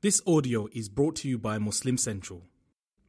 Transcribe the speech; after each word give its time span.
This 0.00 0.21
audio 0.25 0.67
is 0.73 0.87
brought 0.89 1.15
to 1.17 1.27
you 1.27 1.37
by 1.37 1.59
Muslim 1.59 1.97
Central. 1.97 2.41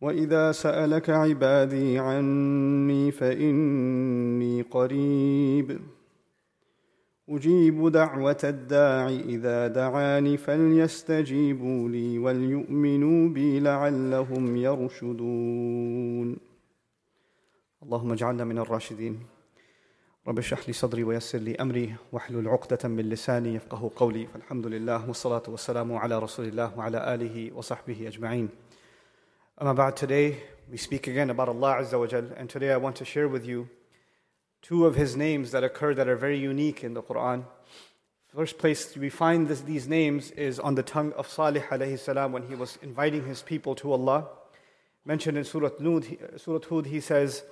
وإذا 0.00 0.52
سألك 0.52 1.10
عبادي 1.10 1.98
عني 1.98 3.10
فإني 3.10 4.62
قريب 4.62 5.80
أجيب 7.28 7.88
دعوة 7.88 8.38
الداع 8.44 9.08
إذا 9.08 9.68
دعاني 9.68 10.36
فليستجيبوا 10.36 11.88
لي 11.88 12.18
وليؤمنوا 12.18 13.28
بي 13.28 13.60
لعلهم 13.60 14.56
يرشدون. 14.56 16.36
اللهم 17.82 18.12
اجعلنا 18.12 18.44
من 18.44 18.58
الراشدين. 18.58 19.20
رب 20.28 20.38
اشرح 20.38 20.68
لي 20.68 20.72
صدري 20.72 21.04
ويسر 21.04 21.38
لي 21.38 21.54
أمري 21.54 21.94
واحلل 22.12 22.48
عقدة 22.48 22.88
من 22.88 23.08
لساني 23.08 23.54
يفقه 23.54 23.90
قولي. 23.96 24.26
فالحمد 24.26 24.66
لله 24.66 25.08
والصلاة 25.08 25.42
والسلام 25.48 25.92
على 25.92 26.18
رسول 26.18 26.46
الله 26.46 26.78
وعلى 26.78 27.14
آله 27.14 27.52
وصحبه 27.56 28.08
أجمعين. 28.08 28.48
أما 29.62 29.72
بعد 29.72 29.98
today 29.98 30.34
we 30.72 30.76
speak 30.76 31.06
again 31.06 31.30
about 31.30 31.48
Allah 31.48 31.76
Azza 31.82 31.98
wa 31.98 32.06
Jal 32.06 32.24
and 32.36 32.50
today 32.50 32.72
I 32.72 32.76
want 32.78 32.96
to 32.96 33.04
share 33.04 33.28
with 33.28 33.46
you 33.46 33.68
two 34.62 34.86
of 34.86 34.94
his 34.94 35.16
names 35.16 35.50
that 35.50 35.64
occur 35.64 35.92
that 35.94 36.08
are 36.08 36.16
very 36.16 36.38
unique 36.38 36.82
in 36.82 36.94
the 36.94 37.02
Quran. 37.02 37.44
First 38.34 38.56
place 38.56 38.96
we 38.96 39.10
find 39.10 39.48
this, 39.48 39.60
these 39.60 39.86
names 39.86 40.30
is 40.30 40.58
on 40.58 40.76
the 40.76 40.82
tongue 40.82 41.12
of 41.14 41.28
Salih 41.28 41.60
alayhi 41.70 41.98
salam 41.98 42.32
when 42.32 42.48
he 42.48 42.54
was 42.54 42.78
inviting 42.80 43.26
his 43.26 43.42
people 43.42 43.74
to 43.74 43.92
Allah. 43.92 44.28
Mentioned 45.04 45.36
in 45.36 45.44
Surah 45.44 45.70
Hud, 45.78 46.06
Surah 46.36 46.60
Hud 46.70 46.86
he 46.86 47.00
says, 47.00 47.42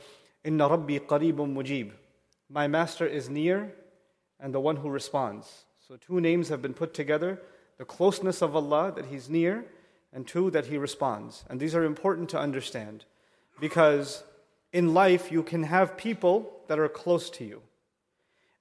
Inna 0.45 0.69
Rabbi 0.69 0.99
qareebun 0.99 1.53
mujib. 1.53 1.91
My 2.49 2.67
master 2.67 3.07
is 3.07 3.29
near 3.29 3.75
and 4.39 4.55
the 4.55 4.61
one 4.61 4.77
who 4.77 4.89
responds. 4.89 5.65
So 5.87 5.97
two 5.97 6.21
names 6.21 6.49
have 6.49 6.63
been 6.63 6.75
put 6.75 6.95
together, 6.95 7.43
the 7.77 7.85
closeness 7.85 8.41
of 8.41 8.57
Allah, 8.57 8.93
that 8.95 9.07
He's 9.07 9.29
near, 9.29 9.67
and 10.13 10.27
two, 10.27 10.51
that 10.53 10.67
He 10.67 10.79
responds. 10.79 11.45
And 11.51 11.61
these 11.61 11.75
are 11.75 11.85
important 11.85 12.29
to 12.31 12.39
understand 12.39 13.05
because 13.61 14.25
in 14.73 14.95
life 14.95 15.33
you 15.33 15.43
can 15.43 15.65
have 15.65 15.97
people 15.97 16.53
that 16.69 16.79
are 16.79 16.89
close 16.89 17.31
to 17.31 17.45
you. 17.45 17.63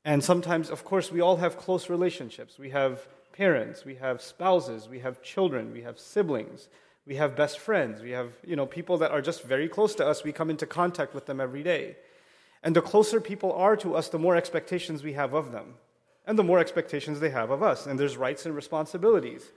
And 0.06 0.24
sometimes, 0.24 0.70
of 0.70 0.84
course, 0.84 1.12
we 1.12 1.22
all 1.22 1.38
have 1.38 1.58
close 1.58 1.90
relationships. 1.90 2.58
We 2.58 2.72
have 2.72 3.08
parents, 3.32 3.86
we 3.86 3.96
have 3.96 4.22
spouses, 4.22 4.90
we 4.90 5.00
have 5.00 5.22
children, 5.22 5.72
we 5.72 5.82
have 5.82 6.00
siblings, 6.00 6.68
we 7.06 7.16
have 7.16 7.36
best 7.36 7.60
friends, 7.60 8.02
we 8.02 8.12
have 8.12 8.34
you 8.46 8.56
know, 8.56 8.66
people 8.66 8.98
that 8.98 9.12
are 9.12 9.22
just 9.22 9.44
very 9.44 9.70
close 9.70 9.96
to 9.96 10.08
us. 10.08 10.24
We 10.24 10.32
come 10.32 10.50
into 10.50 10.66
contact 10.66 11.14
with 11.14 11.26
them 11.26 11.40
every 11.40 11.64
day. 11.64 11.98
And 12.64 12.76
the 12.76 12.82
closer 12.82 13.22
people 13.22 13.54
are 13.54 13.78
to 13.78 13.96
us, 13.96 14.10
the 14.10 14.20
more 14.20 14.36
expectations 14.36 15.04
we 15.04 15.14
have 15.14 15.34
of 15.34 15.52
them. 15.52 15.76
And 16.26 16.38
the 16.38 16.44
more 16.44 16.60
expectations 16.60 17.20
they 17.20 17.30
have 17.30 17.50
of 17.50 17.64
us. 17.64 17.86
And 17.86 18.00
there's 18.00 18.18
rights 18.18 18.46
and 18.46 18.56
responsibilities. 18.56 19.52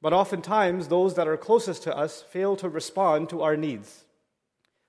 But 0.00 0.12
oftentimes, 0.12 0.88
those 0.88 1.14
that 1.14 1.28
are 1.28 1.36
closest 1.36 1.82
to 1.84 1.96
us 1.96 2.22
fail 2.22 2.56
to 2.56 2.68
respond 2.68 3.28
to 3.28 3.42
our 3.42 3.56
needs. 3.56 4.05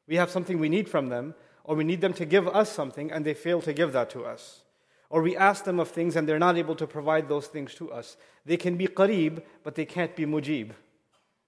We 0.08 0.16
have 0.16 0.30
something 0.30 0.59
we 0.59 0.69
need 0.69 0.89
from 0.89 1.09
them, 1.09 1.36
or 1.63 1.75
we 1.75 1.83
need 1.83 2.02
them 2.02 2.13
to 2.13 2.25
give 2.25 2.47
us 2.47 2.72
something, 2.72 3.11
and 3.11 3.25
they 3.25 3.33
fail 3.33 3.61
to 3.61 3.73
give 3.73 3.91
that 3.94 4.09
to 4.11 4.23
us. 4.25 4.61
Or 5.09 5.22
we 5.22 5.38
ask 5.38 5.63
them 5.63 5.80
of 5.80 5.89
things 5.89 6.16
and 6.16 6.27
they're 6.27 6.39
not 6.39 6.58
able 6.58 6.75
to 6.75 6.88
provide 6.88 7.30
those 7.30 7.47
things 7.47 7.73
to 7.75 7.91
us. 7.91 8.17
They 8.45 8.58
can 8.58 8.75
be 8.75 8.88
qareeb, 8.88 9.41
but 9.63 9.75
they 9.75 9.85
can't 9.85 10.16
be 10.16 10.25
mujib. 10.25 10.72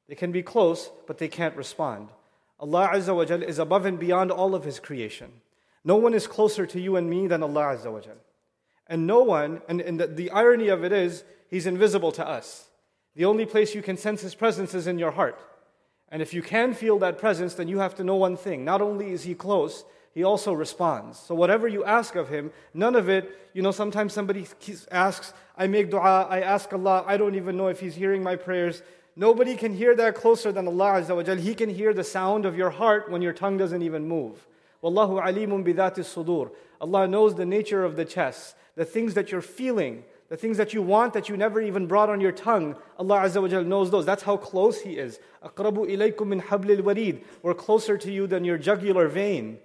They 0.08 0.16
can 0.16 0.32
be 0.32 0.44
close, 0.44 0.90
but 1.08 1.18
they 1.18 1.28
can't 1.28 1.56
respond. 1.56 2.10
Allah 2.60 2.90
Azza 2.94 3.16
wa 3.16 3.22
is 3.22 3.60
above 3.60 3.86
and 3.86 4.00
beyond 4.00 4.32
all 4.32 4.56
of 4.56 4.64
His 4.64 4.80
creation. 4.80 5.32
No 5.84 5.96
one 5.96 6.14
is 6.14 6.28
closer 6.28 6.66
to 6.68 6.80
you 6.80 6.96
and 6.96 7.10
me 7.10 7.28
than 7.28 7.44
Allah 7.44 7.76
Azza 7.76 7.92
wa. 7.92 8.02
And 8.88 9.06
no 9.06 9.24
one, 9.24 9.62
and, 9.68 9.82
and 9.82 10.00
the, 10.00 10.08
the 10.08 10.32
irony 10.32 10.70
of 10.70 10.84
it 10.84 10.92
is, 10.92 11.24
He's 11.50 11.66
invisible 11.66 12.12
to 12.14 12.28
us. 12.28 12.68
The 13.16 13.26
only 13.26 13.46
place 13.46 13.76
you 13.76 13.82
can 13.82 13.98
sense 13.98 14.22
His 14.22 14.36
presence 14.36 14.74
is 14.74 14.88
in 14.88 15.00
your 15.00 15.12
heart. 15.12 15.40
And 16.12 16.22
if 16.22 16.34
you 16.34 16.42
can 16.42 16.74
feel 16.74 17.00
that 17.00 17.18
presence, 17.18 17.54
then 17.54 17.68
you 17.68 17.80
have 17.80 17.96
to 17.96 18.04
know 18.04 18.16
one 18.16 18.36
thing. 18.36 18.66
Not 18.66 18.82
only 18.82 19.12
is 19.12 19.24
He 19.24 19.36
close, 19.36 19.86
He 20.14 20.24
also 20.24 20.54
responds. 20.54 21.20
So 21.20 21.36
whatever 21.36 21.68
you 21.68 21.84
ask 21.84 22.16
of 22.16 22.30
Him, 22.30 22.52
none 22.74 22.96
of 22.96 23.10
it, 23.10 23.30
you 23.54 23.62
know, 23.62 23.72
sometimes 23.72 24.14
somebody 24.14 24.48
asks, 24.92 25.34
I 25.58 25.68
make 25.68 25.92
dua, 25.92 26.28
I 26.30 26.42
ask 26.42 26.72
Allah, 26.74 27.04
I 27.06 27.18
don't 27.18 27.36
even 27.36 27.58
know 27.58 27.68
if 27.68 27.80
He's 27.80 27.96
hearing 27.96 28.24
my 28.24 28.36
prayers. 28.36 28.82
Nobody 29.16 29.56
can 29.56 29.76
hear 29.76 29.96
that 29.96 30.16
closer 30.16 30.52
than 30.52 30.68
Allah 30.68 31.02
Azza 31.02 31.16
wa 31.16 31.24
Jal. 31.24 31.36
He 31.36 31.54
can 31.54 31.70
hear 31.70 31.94
the 31.94 32.04
sound 32.04 32.46
of 32.46 32.58
your 32.58 32.70
heart 32.70 33.12
when 33.12 33.22
your 33.22 33.34
tongue 33.34 33.58
doesn't 33.58 33.82
even 33.84 34.08
move. 34.08 34.48
Wallahu 34.84 35.22
alimun 35.22 35.64
bidati 35.64 36.00
sudur. 36.00 36.52
Allah 36.80 37.08
knows 37.08 37.36
the 37.36 37.46
nature 37.46 37.84
of 37.84 37.98
the 37.98 38.06
chest, 38.06 38.56
the 38.76 38.86
things 38.86 39.14
that 39.16 39.32
you're 39.32 39.42
feeling, 39.42 40.06
the 40.29 40.37
things 40.37 40.57
that 40.57 40.73
you 40.73 40.83
want 40.83 41.13
that 41.13 41.29
you 41.29 41.37
never 41.37 41.61
even 41.61 41.87
brought 41.87 42.09
on 42.09 42.21
your 42.21 42.33
tongue, 42.33 42.77
Allah 42.99 43.21
Azza 43.21 43.43
wa 43.43 43.49
Jal 43.49 43.65
knows 43.65 43.91
those. 43.91 44.07
That's 44.07 44.23
how 44.23 44.37
close 44.37 44.81
He 44.81 44.93
is. 44.99 45.19
أَقْرَبُ 45.45 45.89
إِلَيْكُم 45.89 46.17
مِّنْ 46.17 46.43
حَبْلِ 46.43 46.81
الْوَرِيدِ 46.81 47.23
We're 47.43 47.55
closer 47.55 47.99
to 47.99 48.11
you 48.11 48.27
than 48.27 48.45
your 48.45 48.59
jugular 48.59 49.09
vein. 49.09 49.59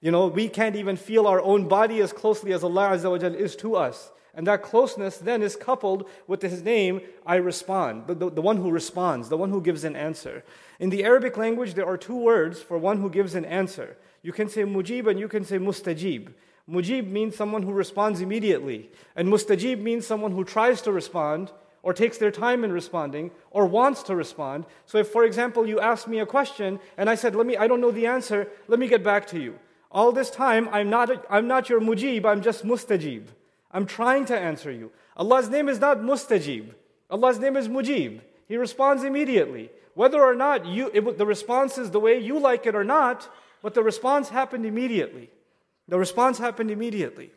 You 0.00 0.10
know, 0.10 0.26
we 0.26 0.48
can't 0.48 0.76
even 0.76 0.96
feel 0.96 1.26
our 1.26 1.40
own 1.40 1.66
body 1.66 2.00
as 2.00 2.12
closely 2.12 2.52
as 2.52 2.62
Allah 2.62 2.90
Azza 2.90 3.10
wa 3.10 3.18
Jal 3.18 3.34
is 3.34 3.56
to 3.56 3.76
us. 3.76 4.10
And 4.34 4.46
that 4.46 4.62
closeness 4.62 5.18
then 5.18 5.42
is 5.42 5.56
coupled 5.56 6.08
with 6.26 6.42
His 6.42 6.62
name, 6.62 7.00
I 7.24 7.36
respond, 7.36 8.08
the, 8.08 8.14
the, 8.14 8.30
the 8.30 8.42
one 8.42 8.56
who 8.56 8.70
responds, 8.70 9.28
the 9.28 9.36
one 9.36 9.50
who 9.50 9.60
gives 9.60 9.84
an 9.84 9.96
answer. 9.96 10.44
In 10.80 10.90
the 10.90 11.04
Arabic 11.04 11.36
language, 11.36 11.74
there 11.74 11.86
are 11.86 11.96
two 11.96 12.16
words 12.16 12.60
for 12.60 12.76
one 12.76 13.00
who 13.00 13.08
gives 13.08 13.34
an 13.34 13.44
answer. 13.44 13.96
You 14.22 14.32
can 14.32 14.48
say 14.48 14.62
mujib 14.62 15.06
and 15.06 15.20
you 15.20 15.28
can 15.28 15.44
say 15.44 15.58
mustajib. 15.58 16.32
Mujib 16.69 17.07
means 17.07 17.35
someone 17.35 17.63
who 17.63 17.71
responds 17.71 18.21
immediately, 18.21 18.89
and 19.15 19.27
mustajib 19.27 19.79
means 19.79 20.05
someone 20.05 20.31
who 20.31 20.43
tries 20.43 20.81
to 20.83 20.91
respond 20.91 21.51
or 21.81 21.93
takes 21.93 22.17
their 22.17 22.31
time 22.31 22.63
in 22.63 22.71
responding 22.71 23.31
or 23.51 23.65
wants 23.65 24.03
to 24.03 24.15
respond. 24.15 24.65
So 24.85 24.99
if 24.99 25.07
for 25.07 25.23
example 25.23 25.65
you 25.65 25.79
asked 25.79 26.07
me 26.07 26.19
a 26.19 26.25
question 26.25 26.79
and 26.97 27.09
I 27.09 27.15
said, 27.15 27.35
"Let 27.35 27.47
me 27.47 27.57
I 27.57 27.67
don't 27.67 27.81
know 27.81 27.91
the 27.91 28.05
answer, 28.05 28.47
let 28.67 28.79
me 28.79 28.87
get 28.87 29.03
back 29.03 29.25
to 29.27 29.39
you." 29.39 29.57
All 29.91 30.11
this 30.11 30.29
time 30.29 30.69
I'm 30.71 30.89
not 30.89 31.25
I'm 31.29 31.47
not 31.47 31.69
your 31.69 31.81
mujib, 31.81 32.25
I'm 32.25 32.41
just 32.41 32.65
mustajib. 32.65 33.23
I'm 33.71 33.85
trying 33.85 34.25
to 34.25 34.37
answer 34.37 34.71
you. 34.71 34.91
Allah's 35.15 35.49
name 35.49 35.69
is 35.69 35.79
not 35.79 35.99
mustajib. 35.99 36.73
Allah's 37.09 37.39
name 37.39 37.55
is 37.55 37.67
mujib. 37.67 38.21
He 38.47 38.57
responds 38.57 39.03
immediately. 39.03 39.71
Whether 39.93 40.21
or 40.21 40.35
not 40.35 40.65
you, 40.65 40.89
it, 40.93 41.17
the 41.17 41.25
response 41.25 41.77
is 41.77 41.91
the 41.91 41.99
way 41.99 42.19
you 42.19 42.39
like 42.39 42.65
it 42.65 42.75
or 42.75 42.83
not, 42.83 43.27
but 43.61 43.73
the 43.73 43.83
response 43.83 44.29
happened 44.29 44.65
immediately. 44.65 45.29
The 45.89 45.97
response 45.97 46.37
happened 46.37 46.69
immediately. 46.69 47.31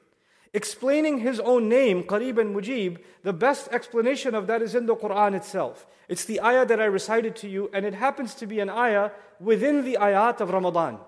Explaining 0.55 1.21
his 1.21 1.41
own 1.41 1.71
name, 1.71 2.05
Qareeb 2.05 2.39
and 2.39 2.55
Mujib, 2.55 2.99
the 3.23 3.33
best 3.33 3.69
explanation 3.73 4.35
of 4.35 4.47
that 4.47 4.61
is 4.61 4.75
in 4.75 4.85
the 4.85 4.95
Quran 4.95 5.35
itself. 5.35 5.87
It's 6.07 6.27
the 6.27 6.43
ayah 6.43 6.67
that 6.67 6.79
I 6.79 6.85
recited 6.85 7.35
to 7.37 7.49
you, 7.49 7.71
and 7.73 7.87
it 7.87 7.95
happens 7.95 8.35
to 8.35 8.47
be 8.47 8.61
an 8.61 8.69
ayah 8.69 9.11
within 9.41 9.85
the 9.85 9.97
ayat 9.99 10.41
of 10.41 10.51
Ramadan. 10.51 10.99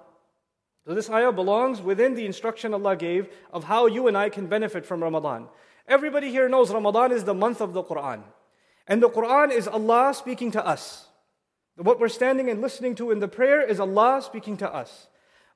So 0.87 0.95
this 0.95 1.11
ayah 1.11 1.33
belongs 1.33 1.83
within 1.83 2.15
the 2.15 2.25
instruction 2.25 2.73
Allah 2.73 2.97
gave 2.97 3.29
of 3.53 3.65
how 3.65 3.87
you 3.87 4.09
and 4.09 4.17
I 4.17 4.31
can 4.31 4.47
benefit 4.47 4.87
from 4.87 5.03
Ramadan. 5.03 5.49
Everybody 5.87 6.31
here 6.31 6.49
knows 6.49 6.73
Ramadan 6.73 7.13
is 7.13 7.25
the 7.25 7.35
month 7.35 7.61
of 7.61 7.75
the 7.75 7.85
Quran. 7.85 8.23
And 8.87 9.03
the 9.03 9.11
Quran 9.11 9.51
is 9.51 9.69
Allah 9.69 10.15
speaking 10.15 10.51
to 10.53 10.67
us. 10.67 11.09
What 11.77 12.01
we're 12.01 12.09
standing 12.09 12.49
and 12.49 12.63
listening 12.63 12.95
to 12.97 13.11
in 13.11 13.19
the 13.19 13.29
prayer 13.29 13.61
is 13.61 13.81
Allah 13.81 14.23
speaking 14.23 14.57
to 14.59 14.73
us. 14.73 15.09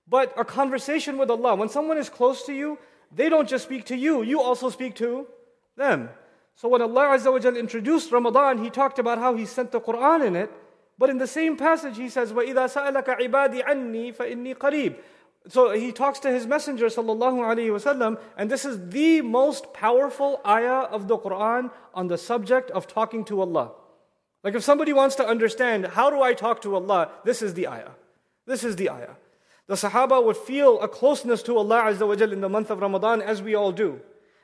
But 0.08 0.34
a 0.38 0.44
conversation 0.44 1.18
with 1.18 1.30
Allah, 1.30 1.56
when 1.56 1.70
someone 1.70 1.98
is 1.98 2.10
close 2.10 2.46
to 2.46 2.54
you, 2.54 2.78
they 3.16 3.30
don't 3.30 3.48
just 3.48 3.64
speak 3.64 3.86
to 3.86 3.96
you, 3.96 4.24
you 4.24 4.42
also 4.42 4.70
speak 4.70 4.96
to 4.96 5.28
them. 5.78 6.10
So 6.56 6.68
when 6.68 6.82
Allah 6.82 7.18
Azza 7.18 7.32
wa 7.32 7.50
introduced 7.60 8.12
Ramadan, 8.12 8.64
He 8.64 8.70
talked 8.70 9.00
about 9.00 9.18
how 9.18 9.36
He 9.36 9.46
sent 9.46 9.72
the 9.72 9.82
Quran 9.82 10.26
in 10.26 10.36
it. 10.36 10.52
But 10.98 11.10
in 11.10 11.18
the 11.18 11.28
same 11.28 11.58
passage, 11.58 11.98
He 11.98 12.10
says, 12.10 12.32
وَإِذَا 12.32 12.72
سَأَلَكَ 12.72 13.20
عِبَادِي 13.20 13.66
عَنِّي 13.66 14.16
فَإِنِّي 14.16 14.58
قَرِيبٌ 14.58 14.96
So 15.48 15.72
He 15.72 15.92
talks 15.92 16.20
to 16.20 16.32
His 16.32 16.46
Messenger 16.46 16.88
sallallahu 16.88 17.40
alaihi 17.40 17.72
wasallam, 17.72 18.20
and 18.38 18.50
this 18.52 18.66
is 18.66 18.90
the 18.90 19.22
most 19.22 19.74
powerful 19.74 20.42
ayah 20.46 20.88
of 20.92 21.08
the 21.08 21.18
Quran 21.18 21.72
on 21.94 22.08
the 22.08 22.18
subject 22.18 22.70
of 22.72 22.88
talking 22.88 23.26
to 23.26 23.42
Allah. 23.42 23.72
Like 24.44 24.56
if 24.56 24.64
somebody 24.64 24.94
wants 24.94 25.16
to 25.16 25.26
understand, 25.26 25.88
how 25.88 26.10
do 26.10 26.22
I 26.22 26.34
talk 26.34 26.62
to 26.64 26.76
Allah? 26.76 27.10
This 27.24 27.42
is 27.42 27.54
the 27.54 27.68
ayah. 27.68 27.92
This 28.46 28.64
is 28.64 28.76
the 28.76 28.90
ayah. 28.90 29.16
The 29.68 29.76
Sahaba 29.76 30.24
would 30.24 30.38
feel 30.38 30.80
a 30.82 30.88
closeness 30.88 31.42
to 31.44 31.58
Allah 31.58 31.84
Azza 31.84 32.08
wa 32.08 32.16
Jal 32.16 32.34
in 32.34 32.42
the 32.42 32.50
month 32.50 32.70
of 32.70 32.82
Ramadan 32.82 33.22
as 33.22 33.42
we 33.42 33.56
all 33.56 33.72
do. 33.72 34.02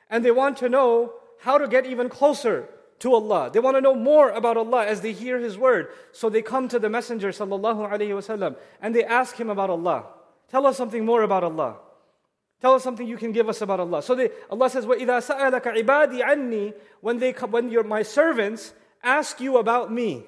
And 0.08 0.24
they 0.24 0.30
want 0.30 0.56
to 0.58 0.68
know 0.68 1.12
how 1.40 1.58
to 1.58 1.68
get 1.68 1.86
even 1.86 2.08
closer 2.08 2.68
to 3.00 3.14
Allah. 3.14 3.50
They 3.52 3.60
want 3.60 3.76
to 3.76 3.80
know 3.80 3.94
more 3.94 4.30
about 4.30 4.56
Allah 4.56 4.86
as 4.86 5.00
they 5.00 5.12
hear 5.12 5.38
His 5.38 5.58
word. 5.58 5.88
So 6.12 6.30
they 6.30 6.42
come 6.42 6.68
to 6.68 6.78
the 6.78 6.88
Messenger 6.88 7.30
sallallahu 7.30 7.90
alaihi 7.90 8.10
wasallam 8.10 8.56
and 8.80 8.94
they 8.94 9.04
ask 9.04 9.36
him 9.36 9.50
about 9.50 9.70
Allah. 9.70 10.06
Tell 10.50 10.66
us 10.66 10.76
something 10.76 11.04
more 11.04 11.22
about 11.22 11.44
Allah. 11.44 11.76
Tell 12.60 12.74
us 12.74 12.82
something 12.82 13.06
you 13.06 13.16
can 13.16 13.32
give 13.32 13.48
us 13.48 13.62
about 13.62 13.80
Allah. 13.80 14.02
So 14.02 14.14
they, 14.14 14.30
Allah 14.50 14.68
says, 14.68 14.84
وَإِذَا 14.84 15.34
سَأَلَكَ 15.34 15.62
عِبَادِي 15.62 16.20
عَنِّي 16.22 16.74
When, 17.00 17.18
they, 17.18 17.32
when 17.32 17.70
your, 17.70 17.84
my 17.84 18.02
servants 18.02 18.74
ask 19.02 19.40
you 19.40 19.56
about 19.56 19.90
me. 19.90 20.24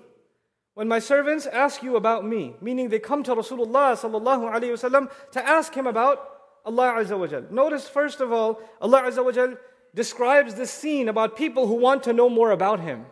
When 0.78 0.88
my 0.88 1.00
servants 1.00 1.48
ask 1.48 1.82
you 1.82 1.96
about 1.96 2.24
me, 2.24 2.54
meaning 2.62 2.90
they 2.90 3.00
come 3.00 3.24
to 3.24 3.34
Rasulullah 3.34 3.98
sallallahu 3.98 4.62
wasallam 4.62 5.10
to 5.32 5.44
ask 5.44 5.74
him 5.74 5.88
about 5.88 6.30
Allah 6.64 6.98
Azza 7.00 7.18
wa 7.18 7.26
Jal. 7.26 7.46
Notice 7.50 7.90
first 7.90 8.22
of 8.22 8.32
all, 8.32 8.62
Allah 8.80 9.02
Azza 9.02 9.26
wa 9.26 9.32
Jal 9.32 9.56
describes 9.96 10.54
this 10.54 10.70
scene 10.70 11.10
about 11.10 11.36
people 11.36 11.66
who 11.66 11.74
want 11.74 12.04
to 12.04 12.14
know 12.14 12.30
more 12.30 12.52
about 12.52 12.80
him. 12.80 13.08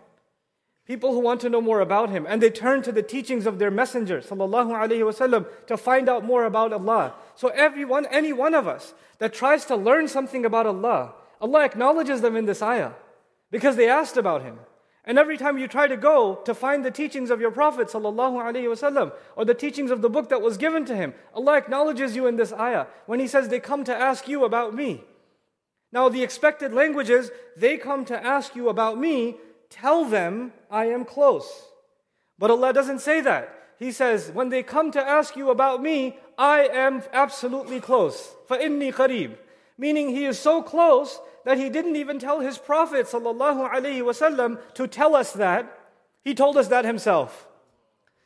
People 0.86 1.14
who 1.14 1.20
want 1.22 1.42
to 1.42 1.50
know 1.50 1.60
more 1.60 1.80
about 1.80 2.12
him 2.12 2.28
and 2.30 2.40
they 2.40 2.52
turn 2.52 2.84
to 2.84 2.92
the 2.92 3.02
teachings 3.02 3.48
of 3.48 3.58
their 3.58 3.72
messenger 3.72 4.22
sallallahu 4.22 4.70
alaihi 4.70 5.02
wasallam 5.02 5.48
to 5.66 5.76
find 5.76 6.08
out 6.08 6.24
more 6.24 6.46
about 6.46 6.72
Allah. 6.72 7.16
So 7.34 7.48
everyone, 7.48 8.06
any 8.12 8.32
one 8.32 8.54
of 8.54 8.68
us 8.68 8.94
that 9.18 9.34
tries 9.34 9.66
to 9.66 9.76
learn 9.76 10.08
something 10.08 10.46
about 10.46 10.68
Allah, 10.68 11.16
Allah 11.42 11.66
acknowledges 11.66 12.22
them 12.22 12.36
in 12.36 12.46
this 12.46 12.62
ayah 12.62 12.92
because 13.50 13.76
they 13.76 13.90
asked 13.90 14.18
about 14.18 14.44
him. 14.44 14.60
And 15.05 15.19
every 15.19 15.39
time 15.39 15.57
you 15.59 15.67
try 15.67 15.87
to 15.89 15.97
go 15.97 16.37
to 16.45 16.55
find 16.55 16.85
the 16.85 16.91
teachings 16.91 17.31
of 17.31 17.41
your 17.41 17.51
Prophet 17.51 17.89
وسلم, 17.89 19.13
or 19.35 19.45
the 19.45 19.55
teachings 19.55 19.91
of 19.91 20.03
the 20.03 20.11
book 20.11 20.29
that 20.29 20.43
was 20.43 20.59
given 20.59 20.85
to 20.85 20.95
him, 20.95 21.15
Allah 21.35 21.57
acknowledges 21.57 22.15
you 22.15 22.27
in 22.27 22.37
this 22.37 22.53
ayah 22.53 22.87
when 23.07 23.19
He 23.19 23.27
says, 23.27 23.49
They 23.49 23.61
come 23.61 23.83
to 23.85 23.97
ask 23.97 24.29
you 24.29 24.45
about 24.45 24.75
me. 24.75 25.03
Now, 25.91 26.09
the 26.09 26.23
expected 26.23 26.73
language 26.73 27.09
is, 27.09 27.33
They 27.57 27.79
come 27.79 28.05
to 28.07 28.25
ask 28.25 28.55
you 28.55 28.69
about 28.69 28.99
me, 28.99 29.37
tell 29.71 30.05
them 30.05 30.53
I 30.71 30.87
am 30.87 31.05
close. 31.05 31.49
But 32.39 32.51
Allah 32.51 32.73
doesn't 32.73 33.01
say 33.01 33.21
that. 33.23 33.55
He 33.79 33.93
says, 33.93 34.31
When 34.31 34.51
they 34.51 34.63
come 34.63 34.93
to 34.93 35.01
ask 35.01 35.35
you 35.35 35.51
about 35.51 35.83
me, 35.83 36.19
I 36.37 36.69
am 36.69 37.03
absolutely 37.13 37.81
close. 37.81 38.35
فَإِنِّي 38.49 38.93
قَرِيبٌ 38.95 39.37
Meaning, 39.78 40.10
He 40.10 40.26
is 40.26 40.40
so 40.40 40.62
close 40.62 41.20
that 41.46 41.58
he 41.58 41.70
didn't 41.70 41.96
even 41.96 42.20
tell 42.20 42.42
his 42.42 42.58
Prophet 42.58 43.06
wasallam 43.06 44.60
to 44.74 44.88
tell 44.88 45.16
us 45.16 45.32
that. 45.34 45.80
He 46.24 46.34
told 46.34 46.58
us 46.58 46.68
that 46.70 46.86
himself. 46.86 47.48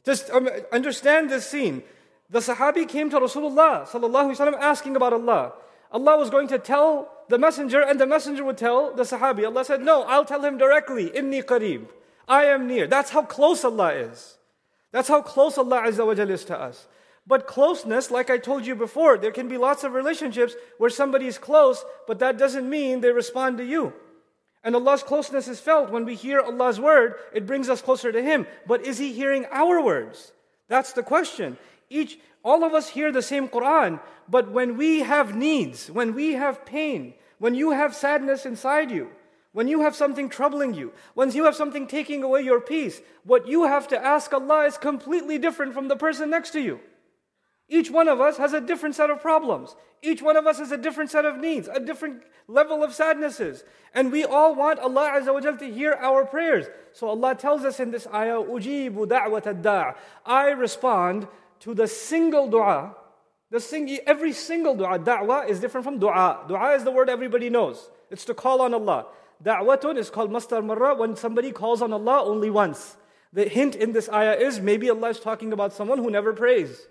Just 0.05 0.29
um, 0.31 0.49
understand 0.71 1.29
this 1.29 1.45
scene. 1.45 1.83
The 2.29 2.39
Sahabi 2.39 2.87
came 2.87 3.09
to 3.09 3.19
Rasulullah 3.19 3.85
wasallam 3.85 4.57
asking 4.57 4.95
about 4.95 5.13
Allah. 5.13 5.53
Allah 5.91 6.17
was 6.17 6.29
going 6.29 6.47
to 6.47 6.59
tell 6.59 7.11
the 7.27 7.37
messenger, 7.37 7.81
and 7.81 7.99
the 7.99 8.07
messenger 8.07 8.43
would 8.45 8.57
tell 8.57 8.93
the 8.93 9.03
Sahabi. 9.03 9.45
Allah 9.45 9.65
said, 9.65 9.81
No, 9.81 10.03
I'll 10.03 10.25
tell 10.25 10.43
him 10.43 10.57
directly. 10.57 11.09
Inni 11.09 11.43
qareeb. 11.43 11.87
I 12.27 12.45
am 12.45 12.67
near. 12.67 12.87
That's 12.87 13.09
how 13.09 13.23
close 13.23 13.65
Allah 13.65 13.93
is. 13.93 14.37
That's 14.91 15.09
how 15.09 15.21
close 15.21 15.57
Allah 15.57 15.83
is 15.87 15.97
to 16.45 16.57
us. 16.57 16.87
But 17.29 17.45
closeness, 17.45 18.09
like 18.09 18.31
I 18.31 18.39
told 18.39 18.65
you 18.65 18.73
before, 18.73 19.15
there 19.15 19.31
can 19.31 19.47
be 19.47 19.57
lots 19.57 19.83
of 19.83 19.93
relationships 19.93 20.55
where 20.79 20.89
somebody 20.89 21.27
is 21.27 21.37
close, 21.37 21.85
but 22.07 22.17
that 22.19 22.39
doesn't 22.39 22.67
mean 22.67 23.01
they 23.01 23.11
respond 23.11 23.59
to 23.59 23.63
you. 23.63 23.93
And 24.63 24.75
Allah's 24.75 25.03
closeness 25.03 25.47
is 25.47 25.59
felt 25.59 25.91
when 25.91 26.05
we 26.05 26.15
hear 26.15 26.41
Allah's 26.41 26.79
word, 26.79 27.13
it 27.31 27.45
brings 27.45 27.69
us 27.69 27.83
closer 27.83 28.11
to 28.11 28.19
Him. 28.19 28.47
But 28.65 28.83
is 28.83 28.97
He 28.97 29.13
hearing 29.13 29.45
our 29.51 29.79
words? 29.79 30.31
That's 30.69 30.93
the 30.93 31.03
question. 31.03 31.59
Each, 31.87 32.19
all 32.43 32.63
of 32.63 32.73
us 32.73 32.89
hear 32.89 33.11
the 33.11 33.21
same 33.21 33.47
Quran, 33.47 33.99
but 34.27 34.49
when 34.51 34.75
we 34.75 35.01
have 35.01 35.35
needs, 35.35 35.91
when 35.91 36.15
we 36.15 36.33
have 36.33 36.65
pain, 36.65 37.13
when 37.37 37.53
you 37.53 37.69
have 37.69 37.93
sadness 37.93 38.47
inside 38.47 38.89
you, 38.89 39.07
when 39.51 39.67
you 39.67 39.81
have 39.81 39.95
something 39.95 40.29
troubling 40.29 40.73
you, 40.73 40.93
when 41.13 41.29
you 41.31 41.45
have 41.45 41.55
something 41.55 41.85
taking 41.85 42.23
away 42.23 42.41
your 42.41 42.59
peace, 42.59 42.99
what 43.23 43.47
you 43.47 43.65
have 43.65 43.87
to 43.89 44.03
ask 44.03 44.33
Allah 44.33 44.65
is 44.65 44.79
completely 44.79 45.37
different 45.37 45.75
from 45.75 45.89
the 45.89 45.95
person 45.95 46.31
next 46.31 46.51
to 46.51 46.59
you. 46.59 46.79
Each 47.69 47.91
one 47.91 48.07
of 48.07 48.19
us 48.19 48.37
has 48.37 48.53
a 48.53 48.59
different 48.59 48.95
set 48.95 49.11
of 49.11 49.21
problems. 49.21 49.75
Each 50.01 50.21
one 50.23 50.35
of 50.35 50.47
us 50.47 50.57
has 50.57 50.71
a 50.71 50.77
different 50.77 51.11
set 51.11 51.23
of 51.23 51.37
needs, 51.37 51.67
a 51.67 51.79
different 51.79 52.23
level 52.47 52.83
of 52.83 52.93
sadnesses. 52.93 53.63
And 53.93 54.11
we 54.11 54.25
all 54.25 54.55
want 54.55 54.79
Allah 54.79 55.11
Azza 55.13 55.31
wa 55.31 55.39
to 55.39 55.71
hear 55.71 55.93
our 55.93 56.25
prayers. 56.25 56.65
So 56.93 57.07
Allah 57.07 57.35
tells 57.35 57.63
us 57.63 57.79
in 57.79 57.91
this 57.91 58.07
ayah, 58.07 58.41
Ujibu 58.41 59.05
da'wat 59.07 59.61
da' 59.61 59.93
I 60.25 60.49
respond 60.49 61.27
to 61.59 61.75
the 61.75 61.87
single 61.87 62.47
dua. 62.47 62.95
The 63.51 63.59
sing- 63.59 63.99
every 64.07 64.33
single 64.33 64.75
dua, 64.75 64.97
da'wah 64.97 65.47
is 65.47 65.59
different 65.59 65.85
from 65.85 65.99
dua. 65.99 66.45
Dua 66.47 66.73
is 66.73 66.83
the 66.83 66.91
word 66.91 67.07
everybody 67.09 67.51
knows. 67.51 67.91
It's 68.09 68.25
to 68.25 68.33
call 68.33 68.61
on 68.61 68.73
Allah. 68.73 69.05
Da'watun 69.43 69.97
is 69.97 70.09
called 70.09 70.31
mastar 70.31 70.61
marra 70.61 70.97
when 70.97 71.15
somebody 71.15 71.51
calls 71.51 71.83
on 71.83 71.93
Allah 71.93 72.23
only 72.23 72.49
once. 72.49 72.97
The 73.31 73.47
hint 73.47 73.75
in 73.75 73.91
this 73.91 74.09
ayah 74.09 74.33
is 74.33 74.59
maybe 74.59 74.89
Allah 74.89 75.09
is 75.09 75.19
talking 75.19 75.53
about 75.53 75.71
someone 75.71 75.99
who 75.99 76.09
never 76.09 76.33
prays 76.33 76.87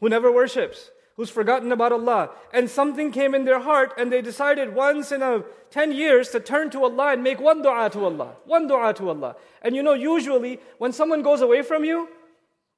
who 0.00 0.08
never 0.08 0.32
worships, 0.32 0.90
who's 1.16 1.30
forgotten 1.30 1.70
about 1.70 1.92
Allah, 1.92 2.30
and 2.52 2.68
something 2.68 3.12
came 3.12 3.34
in 3.34 3.44
their 3.44 3.60
heart 3.60 3.92
and 3.98 4.10
they 4.10 4.22
decided 4.22 4.74
once 4.74 5.12
in 5.12 5.22
a 5.22 5.44
10 5.70 5.92
years 5.92 6.30
to 6.30 6.40
turn 6.40 6.70
to 6.70 6.82
Allah 6.84 7.12
and 7.12 7.22
make 7.22 7.40
one 7.40 7.62
dua 7.62 7.90
to 7.90 8.04
Allah. 8.04 8.36
One 8.44 8.66
dua 8.66 8.92
to 8.94 9.08
Allah. 9.10 9.36
And 9.62 9.76
you 9.76 9.82
know, 9.82 9.94
usually 9.94 10.58
when 10.78 10.92
someone 10.92 11.22
goes 11.22 11.42
away 11.42 11.62
from 11.62 11.84
you, 11.84 12.08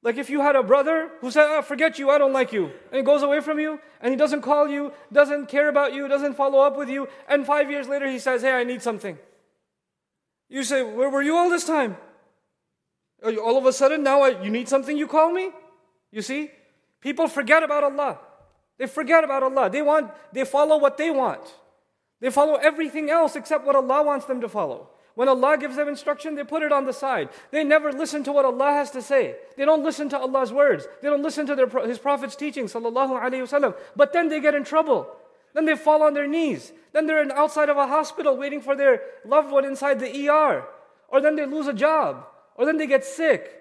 like 0.03 0.17
if 0.17 0.29
you 0.29 0.41
had 0.41 0.57
a 0.57 0.63
brother 0.63 1.09
who 1.21 1.31
said, 1.31 1.45
oh, 1.47 1.61
forget 1.61 1.97
you, 1.97 2.09
I 2.09 2.17
don't 2.17 2.33
like 2.33 2.51
you, 2.51 2.65
and 2.91 2.97
he 2.97 3.01
goes 3.01 3.23
away 3.23 3.39
from 3.39 3.57
you, 3.57 3.79
and 4.01 4.11
he 4.11 4.17
doesn't 4.17 4.41
call 4.41 4.67
you, 4.67 4.91
doesn't 5.13 5.47
care 5.47 5.69
about 5.69 5.93
you, 5.93 6.09
doesn't 6.09 6.35
follow 6.35 6.59
up 6.59 6.77
with 6.77 6.89
you, 6.89 7.07
and 7.29 7.45
five 7.45 7.71
years 7.71 7.87
later 7.87 8.07
he 8.07 8.19
says, 8.19 8.41
hey, 8.41 8.51
I 8.51 8.65
need 8.65 8.81
something. 8.81 9.17
You 10.49 10.63
say, 10.63 10.83
where 10.83 11.09
were 11.09 11.21
you 11.21 11.37
all 11.37 11.49
this 11.49 11.65
time? 11.65 11.95
All 13.23 13.57
of 13.57 13.65
a 13.65 13.71
sudden 13.71 14.03
now 14.03 14.23
I, 14.23 14.43
you 14.43 14.49
need 14.51 14.67
something, 14.67 14.97
you 14.97 15.07
call 15.07 15.31
me? 15.31 15.51
You 16.11 16.21
see? 16.21 16.51
People 17.03 17.27
forget 17.27 17.63
about 17.63 17.83
Allah. 17.83 18.17
They 18.79 18.87
forget 18.87 19.25
about 19.25 19.43
Allah. 19.43 19.69
They 19.69 19.81
want, 19.81 20.09
they 20.31 20.45
follow 20.45 20.77
what 20.77 20.97
they 20.97 21.11
want. 21.11 21.41
They 22.21 22.31
follow 22.31 22.55
everything 22.55 23.09
else 23.09 23.35
except 23.35 23.65
what 23.65 23.75
Allah 23.75 24.03
wants 24.03 24.25
them 24.25 24.39
to 24.39 24.47
follow. 24.47 24.87
When 25.15 25.27
Allah 25.27 25.57
gives 25.59 25.75
them 25.75 25.89
instruction, 25.89 26.35
they 26.35 26.45
put 26.45 26.63
it 26.63 26.71
on 26.71 26.85
the 26.85 26.93
side. 26.93 27.27
They 27.51 27.65
never 27.65 27.91
listen 27.91 28.23
to 28.23 28.31
what 28.31 28.45
Allah 28.45 28.71
has 28.71 28.89
to 28.91 29.01
say. 29.01 29.35
They 29.57 29.65
don't 29.65 29.83
listen 29.83 30.07
to 30.09 30.17
Allah's 30.17 30.53
words. 30.53 30.87
They 31.01 31.09
don't 31.09 31.21
listen 31.21 31.45
to 31.47 31.55
their, 31.55 31.67
His 31.85 31.99
Prophet's 31.99 32.37
teaching, 32.37 32.65
sallallahu 32.65 33.21
alaihi 33.21 33.43
wasallam. 33.43 33.75
But 33.97 34.13
then 34.13 34.29
they 34.29 34.39
get 34.39 34.55
in 34.55 34.63
trouble. 34.63 35.05
Then 35.53 35.65
they 35.65 35.75
fall 35.75 36.01
on 36.03 36.13
their 36.13 36.25
knees. 36.25 36.71
Then 36.93 37.05
they're 37.05 37.29
outside 37.37 37.67
of 37.67 37.75
a 37.75 37.85
hospital 37.85 38.37
waiting 38.37 38.61
for 38.61 38.77
their 38.77 39.01
loved 39.25 39.51
one 39.51 39.65
inside 39.65 39.99
the 39.99 40.29
ER. 40.29 40.65
Or 41.09 41.19
then 41.19 41.35
they 41.35 41.45
lose 41.45 41.67
a 41.67 41.73
job. 41.73 42.25
Or 42.55 42.65
then 42.65 42.77
they 42.77 42.87
get 42.87 43.03
sick. 43.03 43.51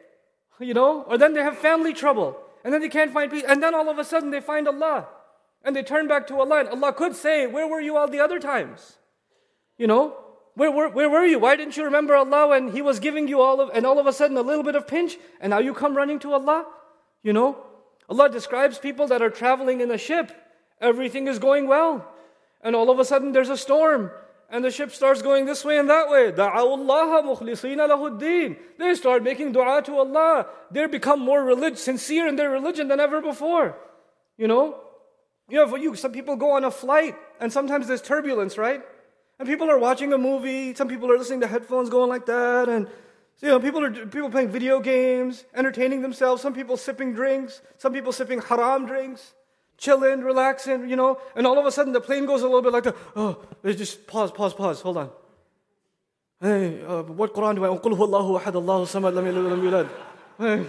You 0.60 0.74
know? 0.74 1.02
Or 1.02 1.18
then 1.18 1.34
they 1.34 1.42
have 1.42 1.58
family 1.58 1.92
trouble 1.92 2.38
and 2.64 2.72
then 2.72 2.80
they 2.80 2.88
can't 2.88 3.12
find 3.12 3.30
peace. 3.30 3.44
And 3.46 3.62
then 3.62 3.74
all 3.74 3.88
of 3.88 3.98
a 3.98 4.04
sudden 4.04 4.30
they 4.30 4.40
find 4.40 4.68
Allah. 4.68 5.08
And 5.64 5.76
they 5.76 5.82
turn 5.82 6.08
back 6.08 6.26
to 6.28 6.40
Allah. 6.40 6.60
And 6.60 6.68
Allah 6.68 6.92
could 6.92 7.14
say, 7.14 7.46
Where 7.46 7.66
were 7.66 7.80
you 7.80 7.96
all 7.96 8.08
the 8.08 8.20
other 8.20 8.38
times? 8.38 8.98
You 9.78 9.86
know, 9.86 10.16
where, 10.54 10.70
where, 10.70 10.88
where 10.88 11.10
were 11.10 11.24
you? 11.24 11.38
Why 11.38 11.56
didn't 11.56 11.76
you 11.76 11.84
remember 11.84 12.14
Allah 12.14 12.48
when 12.48 12.72
He 12.72 12.82
was 12.82 13.00
giving 13.00 13.26
you 13.26 13.40
all 13.40 13.60
of, 13.60 13.70
and 13.72 13.86
all 13.86 13.98
of 13.98 14.06
a 14.06 14.12
sudden 14.12 14.36
a 14.36 14.42
little 14.42 14.64
bit 14.64 14.76
of 14.76 14.86
pinch, 14.86 15.16
and 15.40 15.50
now 15.50 15.58
you 15.58 15.72
come 15.72 15.96
running 15.96 16.18
to 16.20 16.32
Allah? 16.32 16.66
You 17.22 17.32
know, 17.32 17.58
Allah 18.08 18.28
describes 18.28 18.78
people 18.78 19.06
that 19.08 19.22
are 19.22 19.31
traveling 19.31 19.81
in 19.81 19.90
a 19.90 19.98
ship. 19.98 20.32
Everything 20.81 21.28
is 21.28 21.38
going 21.38 21.69
well. 21.69 22.06
And 22.60 22.76
all 22.76 22.90
of 22.90 22.98
a 22.98 23.04
sudden 23.04 23.32
there's 23.32 23.48
a 23.48 23.56
storm 23.56 24.10
and 24.52 24.62
the 24.62 24.70
ship 24.70 24.92
starts 24.92 25.22
going 25.22 25.46
this 25.46 25.64
way 25.64 25.78
and 25.78 25.88
that 25.88 26.10
way. 26.10 26.30
They 28.78 28.94
start 28.94 29.22
making 29.22 29.52
dua 29.52 29.82
to 29.82 29.96
Allah. 29.96 30.46
They 30.70 30.86
become 30.86 31.20
more 31.20 31.42
relig- 31.42 31.78
sincere 31.78 32.28
in 32.28 32.36
their 32.36 32.50
religion 32.50 32.88
than 32.88 33.00
ever 33.00 33.22
before. 33.22 33.78
You 34.36 34.48
know? 34.48 34.78
You 35.48 35.56
know, 35.56 35.68
for 35.68 35.78
you, 35.78 35.94
some 35.94 36.12
people 36.12 36.36
go 36.36 36.52
on 36.52 36.64
a 36.64 36.70
flight 36.70 37.16
and 37.40 37.50
sometimes 37.50 37.88
there's 37.88 38.02
turbulence, 38.02 38.58
right? 38.58 38.82
And 39.38 39.48
people 39.48 39.70
are 39.70 39.78
watching 39.78 40.12
a 40.12 40.18
movie, 40.18 40.74
some 40.74 40.86
people 40.86 41.10
are 41.10 41.16
listening 41.16 41.40
to 41.40 41.46
headphones 41.46 41.88
going 41.88 42.10
like 42.10 42.26
that, 42.26 42.68
and 42.68 42.86
you 43.40 43.48
know, 43.48 43.58
people 43.58 43.82
are 43.82 43.90
people 43.90 44.30
playing 44.30 44.50
video 44.50 44.78
games, 44.78 45.44
entertaining 45.54 46.02
themselves, 46.02 46.42
some 46.42 46.54
people 46.54 46.76
sipping 46.76 47.12
drinks, 47.12 47.60
some 47.78 47.92
people 47.92 48.12
sipping 48.12 48.40
haram 48.40 48.86
drinks 48.86 49.34
chilling, 49.82 50.20
relaxing, 50.20 50.89
you 50.89 50.94
know, 50.94 51.19
and 51.34 51.46
all 51.46 51.58
of 51.58 51.67
a 51.67 51.72
sudden 51.72 51.93
the 51.93 52.01
plane 52.01 52.24
goes 52.24 52.43
a 52.43 52.46
little 52.46 52.62
bit 52.62 52.72
like 52.72 52.84
the. 52.84 52.94
Oh, 53.17 53.44
just 53.65 54.06
pause, 54.06 54.31
pause, 54.31 54.55
pause, 54.55 54.81
hold 54.81 54.96
on. 54.96 55.10
Hey, 56.41 56.82
uh, 56.84 57.03
what 57.03 57.34
Quran 57.34 57.56
do 57.56 57.65
I? 57.65 57.69
Qul 57.69 57.96
huwallahu 57.98 58.41
ahad, 58.41 58.55
Allahu 58.55 58.84
samad. 58.86 59.89
Hey. 60.39 60.67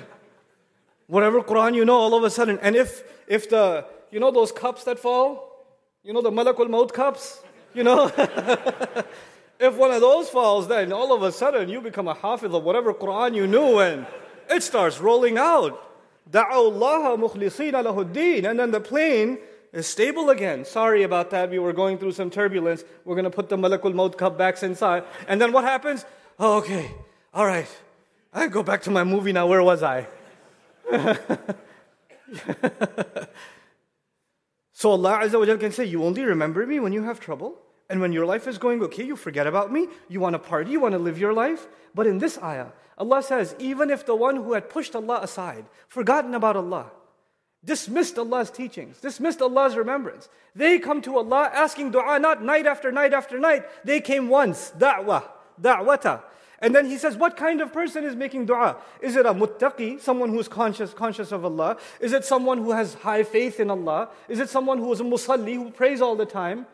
Whatever 1.08 1.42
Quran 1.42 1.76
you 1.76 1.86
know, 1.86 1.96
all 1.96 2.16
of 2.16 2.24
a 2.24 2.30
sudden, 2.30 2.58
and 2.62 2.76
if 2.76 3.04
if 3.28 3.50
the 3.50 3.86
you 4.12 4.20
know 4.20 4.32
those 4.32 4.52
cups 4.52 4.84
that 4.86 4.98
fall, 4.98 5.68
you 6.04 6.12
know 6.12 6.22
the 6.22 6.32
malakul 6.32 6.70
maut 6.70 6.92
cups, 6.94 7.44
you 7.74 7.84
know. 7.84 8.08
if 9.60 9.76
one 9.76 9.92
of 9.92 10.02
those 10.02 10.30
falls, 10.30 10.68
then 10.68 10.92
all 10.92 11.14
of 11.14 11.22
a 11.22 11.32
sudden 11.32 11.70
you 11.70 11.82
become 11.82 12.08
a 12.08 12.16
hafiz 12.16 12.52
of 12.54 12.64
whatever 12.64 12.94
Quran 12.94 13.36
you 13.36 13.46
knew, 13.46 13.80
and 13.80 14.08
it 14.50 14.64
starts 14.64 15.00
rolling 15.00 15.38
out. 15.38 15.93
And 16.32 16.44
then 18.60 18.72
the 18.72 18.82
plane 18.84 19.38
is 19.74 19.88
stable 19.88 20.30
again. 20.30 20.66
Sorry 20.66 21.04
about 21.04 21.32
that. 21.32 21.50
We 21.50 21.60
were 21.60 21.74
going 21.74 21.98
through 21.98 22.14
some 22.14 22.30
turbulence. 22.30 22.84
We're 23.06 23.16
going 23.16 23.26
to 23.26 23.32
put 23.32 23.50
the 23.50 23.58
Malakul 23.58 23.94
Maut 23.94 24.18
cup 24.18 24.38
back 24.38 24.62
inside. 24.64 25.04
And 25.28 25.42
then 25.42 25.52
what 25.52 25.64
happens? 25.64 26.06
Oh, 26.40 26.58
okay. 26.58 26.92
All 27.34 27.46
right. 27.46 27.68
I 28.34 28.48
go 28.48 28.64
back 28.64 28.84
to 28.84 28.92
my 28.92 29.04
movie 29.04 29.32
now. 29.32 29.48
Where 29.48 29.64
was 29.64 29.84
I? 29.84 30.08
so 34.74 34.92
Allah 34.92 35.20
Azza 35.24 35.40
wa 35.40 35.58
can 35.58 35.72
say, 35.72 35.86
You 35.86 36.04
only 36.04 36.24
remember 36.24 36.66
me 36.66 36.80
when 36.80 36.94
you 36.94 37.04
have 37.04 37.20
trouble? 37.20 37.58
And 37.90 38.02
when 38.02 38.12
your 38.14 38.26
life 38.26 38.48
is 38.48 38.58
going 38.58 38.82
okay, 38.84 39.04
you 39.04 39.16
forget 39.16 39.46
about 39.46 39.72
me. 39.72 39.88
You 40.10 40.20
want 40.20 40.34
to 40.34 40.40
party, 40.40 40.72
you 40.72 40.80
want 40.80 40.94
to 40.94 41.00
live 41.00 41.20
your 41.20 41.34
life. 41.34 41.68
But 41.94 42.08
in 42.08 42.18
this 42.18 42.40
ayah, 42.42 42.68
Allah 42.98 43.24
says, 43.24 43.56
even 43.60 43.90
if 43.90 44.06
the 44.06 44.16
one 44.16 44.36
who 44.36 44.54
had 44.54 44.70
pushed 44.70 44.96
Allah 44.96 45.20
aside, 45.22 45.66
forgotten 45.88 46.34
about 46.36 46.56
Allah, 46.56 46.92
dismissed 47.66 48.18
Allah's 48.18 48.52
teachings, 48.52 49.00
dismissed 49.00 49.42
Allah's 49.42 49.76
remembrance, 49.76 50.30
they 50.56 50.80
come 50.80 51.02
to 51.02 51.18
Allah 51.18 51.50
asking 51.54 51.92
dua 51.92 52.20
not 52.20 52.44
night 52.44 52.68
after 52.68 52.92
night 52.92 53.14
after 53.14 53.40
night. 53.40 53.64
They 53.84 54.02
came 54.02 54.30
once, 54.30 54.72
da'wah, 54.78 55.24
da'wata. 55.62 56.22
And 56.60 56.74
then 56.74 56.86
he 56.86 56.98
says, 56.98 57.18
what 57.18 57.36
kind 57.36 57.60
of 57.60 57.74
person 57.74 58.06
is 58.06 58.16
making 58.16 58.46
dua? 58.46 58.78
Is 59.02 59.16
it 59.16 59.26
a 59.26 59.34
muttaqi, 59.34 60.00
someone 60.00 60.30
who 60.30 60.40
is 60.40 60.48
conscious, 60.48 60.94
conscious 60.94 61.32
of 61.32 61.44
Allah? 61.44 61.78
Is 62.00 62.14
it 62.14 62.24
someone 62.24 62.60
who 62.60 62.72
has 62.72 62.94
high 62.94 63.24
faith 63.24 63.60
in 63.60 63.70
Allah? 63.70 64.10
Is 64.30 64.40
it 64.40 64.50
someone 64.50 64.78
who 64.78 64.92
is 64.94 65.02
a 65.02 65.04
musalli, 65.04 65.56
who 65.56 65.72
prays 65.72 66.02
all 66.02 66.16
the 66.16 66.26
time? 66.26 66.66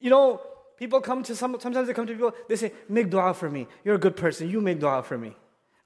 You 0.00 0.10
know, 0.10 0.42
people 0.76 1.00
come 1.00 1.22
to 1.22 1.34
some, 1.36 1.56
sometimes 1.58 1.86
they 1.86 1.94
come 1.94 2.06
to 2.06 2.12
people, 2.12 2.34
they 2.48 2.56
say, 2.56 2.72
make 2.88 3.08
dua 3.08 3.32
for 3.32 3.48
me. 3.48 3.66
You're 3.84 3.94
a 3.94 3.98
good 3.98 4.16
person. 4.16 4.50
You 4.50 4.60
make 4.60 4.80
dua 4.80 5.02
for 5.02 5.16
me. 5.16 5.36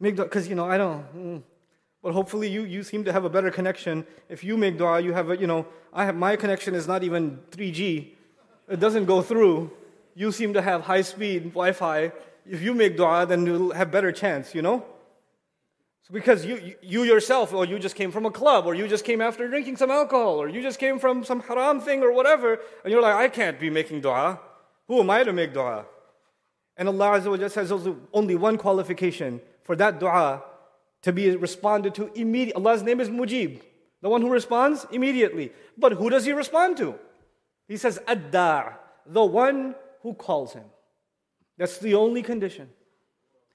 Make 0.01 0.17
dua, 0.17 0.25
because, 0.27 0.49
you 0.49 0.55
know, 0.55 0.65
I 0.65 0.79
don't, 0.79 1.05
mm. 1.17 1.43
but 2.03 2.13
hopefully 2.13 2.49
you, 2.49 2.63
you 2.63 2.83
seem 2.83 3.05
to 3.05 3.13
have 3.13 3.25
a 3.25 3.31
better 3.31 3.51
connection. 3.51 4.07
If 4.29 4.45
you 4.45 4.57
make 4.57 4.79
dua, 4.79 5.01
you 5.01 5.13
have 5.13 5.31
a, 5.31 5.37
you 5.37 5.47
know, 5.47 5.67
I 5.93 6.05
have, 6.05 6.15
my 6.15 6.37
connection 6.37 6.75
is 6.75 6.87
not 6.87 7.03
even 7.03 7.41
3G. 7.51 8.13
It 8.69 8.81
doesn't 8.81 9.07
go 9.07 9.23
through. 9.23 9.73
You 10.15 10.31
seem 10.31 10.53
to 10.55 10.63
have 10.63 10.83
high 10.83 11.03
speed 11.03 11.55
Wi-Fi. 11.55 12.13
If 12.47 12.63
you 12.63 12.75
make 12.75 12.97
dua, 12.97 13.27
then 13.27 13.45
you'll 13.47 13.73
have 13.73 13.91
better 13.91 14.13
chance, 14.13 14.55
you 14.55 14.63
know? 14.63 14.85
So 16.03 16.15
because 16.15 16.47
you, 16.47 16.75
you 16.81 17.03
yourself, 17.03 17.53
or 17.53 17.65
you 17.67 17.79
just 17.79 17.97
came 17.97 18.13
from 18.13 18.25
a 18.25 18.31
club, 18.31 18.67
or 18.67 18.75
you 18.75 18.87
just 18.87 19.05
came 19.05 19.21
after 19.21 19.49
drinking 19.49 19.77
some 19.77 19.91
alcohol, 19.91 20.41
or 20.41 20.49
you 20.49 20.63
just 20.63 20.79
came 20.79 20.99
from 20.99 21.25
some 21.25 21.41
haram 21.41 21.81
thing 21.81 22.03
or 22.03 22.13
whatever, 22.13 22.61
and 22.85 22.93
you're 22.93 23.03
like, 23.03 23.17
I 23.17 23.29
can't 23.29 23.59
be 23.59 23.69
making 23.69 24.01
dua. 24.01 24.41
Who 24.87 25.01
am 25.01 25.11
I 25.11 25.25
to 25.25 25.33
make 25.33 25.53
dua? 25.53 25.85
And 26.77 26.89
Allah 26.89 27.19
Azza 27.19 27.39
wa 27.39 27.49
says 27.49 27.73
only 28.13 28.37
one 28.37 28.57
qualification 28.57 29.41
for 29.69 29.77
that 29.77 30.01
dua 30.01 30.43
to 31.03 31.13
be 31.13 31.37
responded 31.37 31.95
to 31.95 32.11
immediately. 32.15 32.55
Allah's 32.55 32.83
name 32.83 33.01
is 33.01 33.11
Mujib, 33.11 33.61
the 34.01 34.09
one 34.09 34.23
who 34.23 34.31
responds 34.31 34.87
immediately. 34.91 35.53
But 35.77 35.93
who 35.93 36.09
does 36.09 36.25
He 36.25 36.33
respond 36.33 36.79
to? 36.79 36.95
He 37.69 37.77
says, 37.77 38.01
ad 38.09 38.33
the 38.33 39.25
one 39.25 39.75
who 40.03 40.15
calls 40.15 40.55
Him. 40.55 40.65
That's 41.59 41.77
the 41.77 41.97
only 41.97 42.23
condition. 42.23 42.71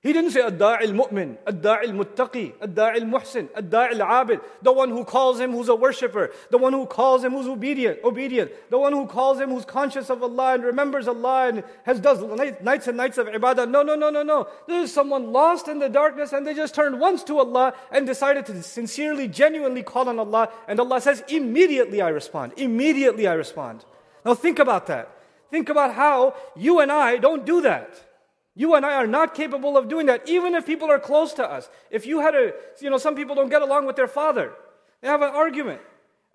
He 0.03 0.11
didn't 0.11 0.31
say 0.31 0.41
Ad-da'i 0.41 0.83
al-mu'min, 0.83 1.37
Ad-da'i 1.47 1.87
al-muttaqi, 1.87 2.61
Ad-da'i 2.61 2.99
al-muhsin, 2.99 3.47
Ad-da'i 3.55 3.97
al-abid, 3.97 4.41
the 4.61 4.73
one 4.73 4.89
who 4.89 5.05
calls 5.05 5.39
him 5.39 5.53
who's 5.53 5.69
a 5.69 5.75
worshipper, 5.75 6.29
the 6.51 6.57
one 6.57 6.73
who 6.73 6.85
calls 6.85 7.23
him 7.23 7.31
who's 7.31 7.47
obedient, 7.47 8.03
obedient, 8.03 8.51
the 8.69 8.77
one 8.77 8.91
who 8.91 9.07
calls 9.07 9.39
him 9.39 9.49
who's 9.49 9.63
conscious 9.63 10.09
of 10.09 10.21
Allah 10.21 10.55
and 10.55 10.65
remembers 10.65 11.07
Allah 11.07 11.47
and 11.47 11.63
has 11.83 12.01
does 12.01 12.21
nights 12.61 12.89
and 12.89 12.97
nights 12.97 13.17
of 13.17 13.27
ibadah. 13.27 13.69
No, 13.69 13.81
no, 13.81 13.95
no, 13.95 14.09
no, 14.09 14.23
no. 14.23 14.49
This 14.67 14.89
is 14.89 14.93
someone 14.93 15.31
lost 15.31 15.69
in 15.69 15.79
the 15.79 15.87
darkness 15.87 16.33
and 16.33 16.45
they 16.45 16.53
just 16.53 16.75
turned 16.75 16.99
once 16.99 17.23
to 17.23 17.39
Allah 17.39 17.73
and 17.89 18.05
decided 18.05 18.45
to 18.47 18.61
sincerely, 18.61 19.29
genuinely 19.29 19.83
call 19.83 20.09
on 20.09 20.19
Allah 20.19 20.49
and 20.67 20.81
Allah 20.81 20.99
says, 20.99 21.23
immediately 21.29 22.01
I 22.01 22.09
respond. 22.09 22.51
Immediately 22.57 23.25
I 23.25 23.35
respond. 23.35 23.85
Now 24.25 24.33
think 24.33 24.59
about 24.59 24.87
that. 24.87 25.07
Think 25.49 25.69
about 25.69 25.93
how 25.93 26.35
you 26.57 26.81
and 26.81 26.91
I 26.91 27.15
don't 27.15 27.45
do 27.45 27.61
that. 27.61 28.12
You 28.55 28.75
and 28.75 28.85
I 28.85 28.93
are 28.95 29.07
not 29.07 29.33
capable 29.33 29.77
of 29.77 29.89
doing 29.89 30.05
that, 30.05 30.27
even 30.29 30.53
if 30.53 30.65
people 30.65 30.91
are 30.91 30.99
close 30.99 31.33
to 31.33 31.43
us. 31.43 31.69
If 31.89 32.05
you 32.05 32.19
had 32.19 32.35
a, 32.35 32.53
you 32.79 32.89
know, 32.89 32.97
some 32.97 33.15
people 33.15 33.35
don't 33.35 33.49
get 33.49 33.61
along 33.61 33.87
with 33.87 33.95
their 33.95 34.07
father, 34.07 34.53
they 35.01 35.07
have 35.07 35.21
an 35.21 35.29
argument. 35.29 35.81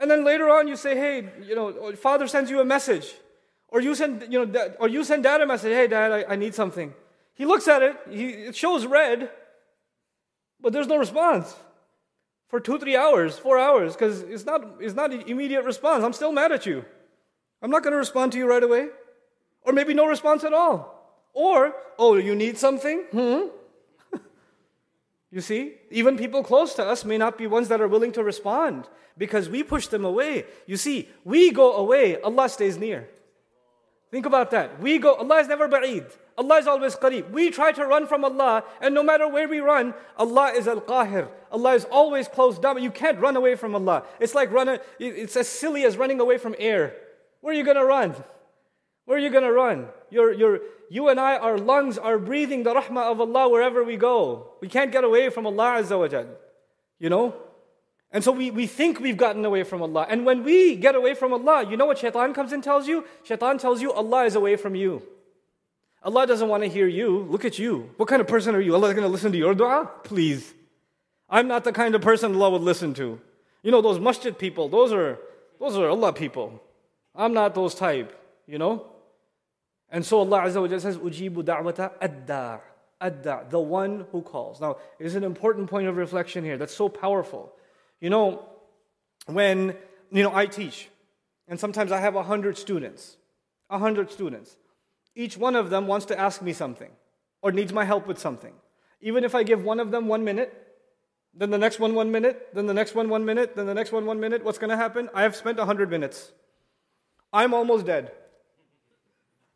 And 0.01 0.11
then 0.11 0.25
later 0.25 0.49
on 0.49 0.69
you 0.69 0.77
say, 0.77 0.97
hey, 0.97 1.29
you 1.43 1.55
know, 1.55 1.93
father 1.97 2.27
sends 2.27 2.51
you 2.51 2.61
a 2.61 2.65
message. 2.65 3.15
Or 3.69 3.81
you 3.81 3.95
send, 3.95 4.33
you 4.33 4.47
know, 4.47 4.75
or 4.81 4.89
you 4.89 5.05
send 5.05 5.23
dad 5.23 5.41
a 5.41 5.47
message, 5.47 5.73
hey, 5.73 5.87
dad, 5.87 6.11
I, 6.11 6.33
I 6.33 6.37
need 6.37 6.55
something. 6.55 6.95
He 7.35 7.45
looks 7.45 7.69
at 7.69 7.83
it, 7.83 7.97
he, 8.11 8.29
it 8.31 8.57
shows 8.57 8.85
red, 8.87 9.31
but 10.61 10.73
there's 10.73 10.89
no 10.89 10.97
response 10.97 11.55
for 12.49 12.59
two, 12.59 12.79
three 12.79 12.97
hours, 12.97 13.39
four 13.39 13.59
hours, 13.59 13.93
because 13.93 14.23
it's 14.23 14.45
not, 14.45 14.65
it's 14.81 14.95
not 14.95 15.13
immediate 15.13 15.63
response. 15.65 16.03
I'm 16.03 16.15
still 16.15 16.33
mad 16.33 16.51
at 16.51 16.67
you. 16.67 16.85
I'm 17.63 17.71
not 17.71 17.83
going 17.83 17.93
to 17.93 17.99
respond 17.99 18.33
to 18.33 18.39
you 18.39 18.49
right 18.49 18.63
away. 18.63 18.89
Or 19.63 19.73
maybe 19.73 19.93
no 19.93 20.07
response 20.07 20.45
at 20.45 20.53
all. 20.53 20.98
Or, 21.39 21.73
oh, 22.01 22.17
you 22.17 22.35
need 22.35 22.59
something? 22.59 23.05
Hmm? 23.13 23.43
you 25.31 25.41
see, 25.41 25.75
even 25.89 26.19
people 26.19 26.43
close 26.43 26.75
to 26.75 26.85
us 26.85 27.05
may 27.05 27.17
not 27.17 27.39
be 27.39 27.47
ones 27.47 27.69
that 27.69 27.81
are 27.81 27.87
willing 27.87 28.11
to 28.19 28.25
respond 28.25 28.89
because 29.17 29.49
we 29.49 29.63
push 29.63 29.87
them 29.87 30.05
away. 30.05 30.47
You 30.67 30.77
see, 30.77 31.09
we 31.23 31.53
go 31.53 31.77
away, 31.77 32.21
Allah 32.23 32.49
stays 32.49 32.77
near. 32.77 33.09
Think 34.11 34.27
about 34.27 34.51
that. 34.51 34.81
We 34.81 34.99
go, 34.99 35.15
Allah 35.15 35.37
is 35.39 35.47
never 35.47 35.69
ba'id. 35.69 36.11
Allah 36.37 36.57
is 36.57 36.67
always 36.67 36.97
qareeb. 36.97 37.31
We 37.31 37.51
try 37.53 37.71
to 37.71 37.87
run 37.87 38.09
from 38.09 38.25
Allah, 38.25 38.65
and 38.81 38.93
no 38.93 39.05
matter 39.05 39.29
where 39.29 39.47
we 39.47 39.61
run, 39.61 39.95
Allah 40.17 40.51
is 40.57 40.67
al-qahir. 40.67 41.29
Allah 41.53 41.75
is 41.75 41.85
always 41.85 42.27
close 42.27 42.59
down. 42.59 42.83
You 42.83 42.91
can't 42.91 43.21
run 43.21 43.37
away 43.37 43.55
from 43.55 43.77
Allah. 43.77 44.03
It's 44.19 44.35
like 44.35 44.51
running, 44.51 44.81
it's 44.99 45.37
as 45.37 45.47
silly 45.47 45.85
as 45.85 45.97
running 45.97 46.19
away 46.19 46.39
from 46.39 46.57
air. 46.59 46.97
Where 47.43 47.55
are 47.55 47.57
you 47.57 47.63
to 47.63 47.85
run? 47.85 48.17
Where 49.05 49.19
are 49.19 49.21
you 49.21 49.31
to 49.31 49.53
run? 49.53 49.87
Your, 50.11 50.33
your, 50.33 50.61
you 50.91 51.09
and 51.09 51.21
I, 51.21 51.37
our 51.37 51.59
lungs 51.59 51.99
are 51.99 52.19
breathing 52.19 52.63
the 52.63 52.75
rahmah 52.75 53.13
of 53.13 53.21
Allah 53.21 53.49
wherever 53.49 53.85
we 53.85 53.97
go. 53.97 54.53
We 54.61 54.69
can't 54.69 54.91
get 54.91 55.05
away 55.05 55.31
from 55.31 55.47
Allah 55.47 55.83
Azza 55.83 55.99
wa 55.99 56.09
Jal. 56.09 56.27
You 56.99 57.11
know? 57.11 57.35
And 58.11 58.25
so 58.25 58.33
we, 58.33 58.51
we 58.51 58.67
think 58.67 59.01
we've 59.01 59.17
gotten 59.17 59.45
away 59.45 59.65
from 59.65 59.83
Allah. 59.83 60.07
And 60.09 60.25
when 60.25 60.43
we 60.43 60.77
get 60.77 60.95
away 60.95 61.15
from 61.15 61.33
Allah, 61.33 61.67
you 61.69 61.77
know 61.77 61.85
what 61.85 61.99
shaitan 61.99 62.33
comes 62.33 62.53
and 62.53 62.65
tells 62.65 62.89
you? 62.89 63.05
Shaitan 63.23 63.59
tells 63.59 63.83
you 63.83 63.93
Allah 63.93 64.25
is 64.25 64.35
away 64.35 64.57
from 64.57 64.75
you. 64.75 65.03
Allah 66.03 66.27
doesn't 66.27 66.49
want 66.49 66.63
to 66.63 66.69
hear 66.69 66.87
you. 66.87 67.27
Look 67.29 67.45
at 67.45 67.59
you. 67.59 67.91
What 67.97 68.09
kind 68.09 68.21
of 68.21 68.29
person 68.29 68.55
are 68.55 68.61
you? 68.61 68.75
Allah 68.75 68.89
is 68.89 68.95
going 68.95 69.07
to 69.07 69.13
listen 69.13 69.33
to 69.33 69.39
your 69.39 69.55
dua? 69.55 69.91
Please. 70.05 70.55
I'm 71.29 71.49
not 71.49 71.65
the 71.65 71.73
kind 71.73 71.95
of 71.95 72.01
person 72.01 72.35
Allah 72.35 72.51
would 72.51 72.63
listen 72.63 72.95
to. 72.95 73.21
You 73.63 73.71
know, 73.71 73.83
those 73.83 73.99
masjid 74.01 74.39
people, 74.39 74.69
those 74.69 74.93
are, 74.93 75.19
those 75.61 75.77
are 75.77 75.89
Allah 75.89 76.13
people. 76.13 76.63
I'm 77.15 77.35
not 77.35 77.55
those 77.55 77.75
type, 77.75 78.19
you 78.47 78.57
know? 78.57 78.87
And 79.91 80.05
so 80.05 80.19
Allah 80.19 80.41
Azza 80.43 80.61
wa 80.61 80.69
Jalla 80.69 80.81
says, 80.81 80.99
Ujibu 80.99 81.43
da'wata 81.43 81.93
adda. 82.01 82.61
Adda, 83.01 83.47
the 83.49 83.61
one 83.61 84.07
who 84.11 84.23
calls. 84.23 84.61
Now, 84.61 84.79
it's 84.99 85.15
an 85.15 85.25
important 85.25 85.71
point 85.71 85.87
of 85.87 85.97
reflection 85.97 86.45
here. 86.45 86.57
That's 86.57 86.75
so 86.75 86.89
powerful. 86.89 87.53
You 88.01 88.11
know, 88.11 88.45
when, 89.27 89.77
you 90.11 90.23
know, 90.23 90.35
I 90.35 90.47
teach, 90.47 90.89
and 91.47 91.61
sometimes 91.61 91.93
I 91.93 92.01
have 92.01 92.17
a 92.17 92.25
hundred 92.25 92.59
students, 92.59 93.17
a 93.71 93.79
hundred 93.79 94.11
students. 94.11 94.57
Each 95.15 95.37
one 95.37 95.55
of 95.55 95.71
them 95.71 95.87
wants 95.87 96.07
to 96.07 96.19
ask 96.19 96.43
me 96.43 96.53
something 96.53 96.91
or 97.41 97.53
needs 97.53 97.73
my 97.73 97.85
help 97.85 98.07
with 98.07 98.19
something. 98.19 98.53
Even 99.01 99.23
if 99.23 99.35
I 99.35 99.45
give 99.45 99.63
one 99.63 99.79
of 99.79 99.91
them 99.91 100.09
one 100.09 100.25
minute, 100.25 100.53
then 101.35 101.51
the 101.51 101.59
next 101.59 101.79
one 101.79 101.95
one 101.95 102.11
minute, 102.11 102.49
then 102.53 102.67
the 102.67 102.75
next 102.75 102.95
one 102.97 103.09
one 103.09 103.25
minute, 103.25 103.55
then 103.55 103.67
the 103.67 103.75
next 103.75 103.93
one 103.93 104.07
one 104.07 104.19
minute, 104.19 104.45
what's 104.45 104.59
going 104.59 104.71
to 104.71 104.77
happen? 104.77 105.09
I 105.15 105.23
have 105.23 105.37
spent 105.37 105.59
a 105.61 105.65
hundred 105.65 105.89
minutes. 105.89 106.33
I'm 107.33 107.55
almost 107.55 107.87
dead. 107.87 108.11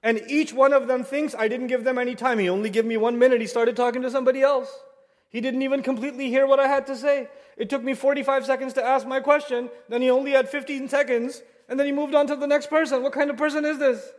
And 0.03 0.21
each 0.27 0.53
one 0.53 0.73
of 0.73 0.89
them 0.89 1.05
thinks 1.05 1.35
I 1.39 1.49
didn't 1.49 1.69
give 1.69 1.85
them 1.85 1.97
any 1.97 2.15
time. 2.15 2.39
He 2.39 2.49
only 2.49 2.71
gave 2.71 2.85
me 2.85 2.97
one 2.97 3.19
minute. 3.19 3.41
He 3.41 3.47
started 3.47 3.77
talking 3.77 4.03
to 4.03 4.11
somebody 4.11 4.43
else. 4.43 4.69
He 5.31 5.41
didn't 5.41 5.63
even 5.63 5.83
completely 5.83 6.29
hear 6.29 6.47
what 6.47 6.59
I 6.59 6.67
had 6.67 6.87
to 6.89 6.97
say. 6.97 7.29
It 7.57 7.71
took 7.71 7.83
me 7.83 7.95
45 7.95 8.45
seconds 8.45 8.73
to 8.75 8.85
ask 8.85 9.07
my 9.07 9.21
question. 9.21 9.71
Then 9.89 10.03
he 10.03 10.11
only 10.11 10.33
had 10.33 10.49
15 10.49 10.89
seconds. 10.89 11.43
And 11.69 11.79
then 11.79 11.87
he 11.87 11.93
moved 11.93 12.15
on 12.15 12.27
to 12.27 12.37
the 12.37 12.47
next 12.47 12.69
person. 12.69 13.03
What 13.03 13.13
kind 13.13 13.31
of 13.31 13.37
person 13.37 13.65
is 13.65 13.79
this? 13.79 14.11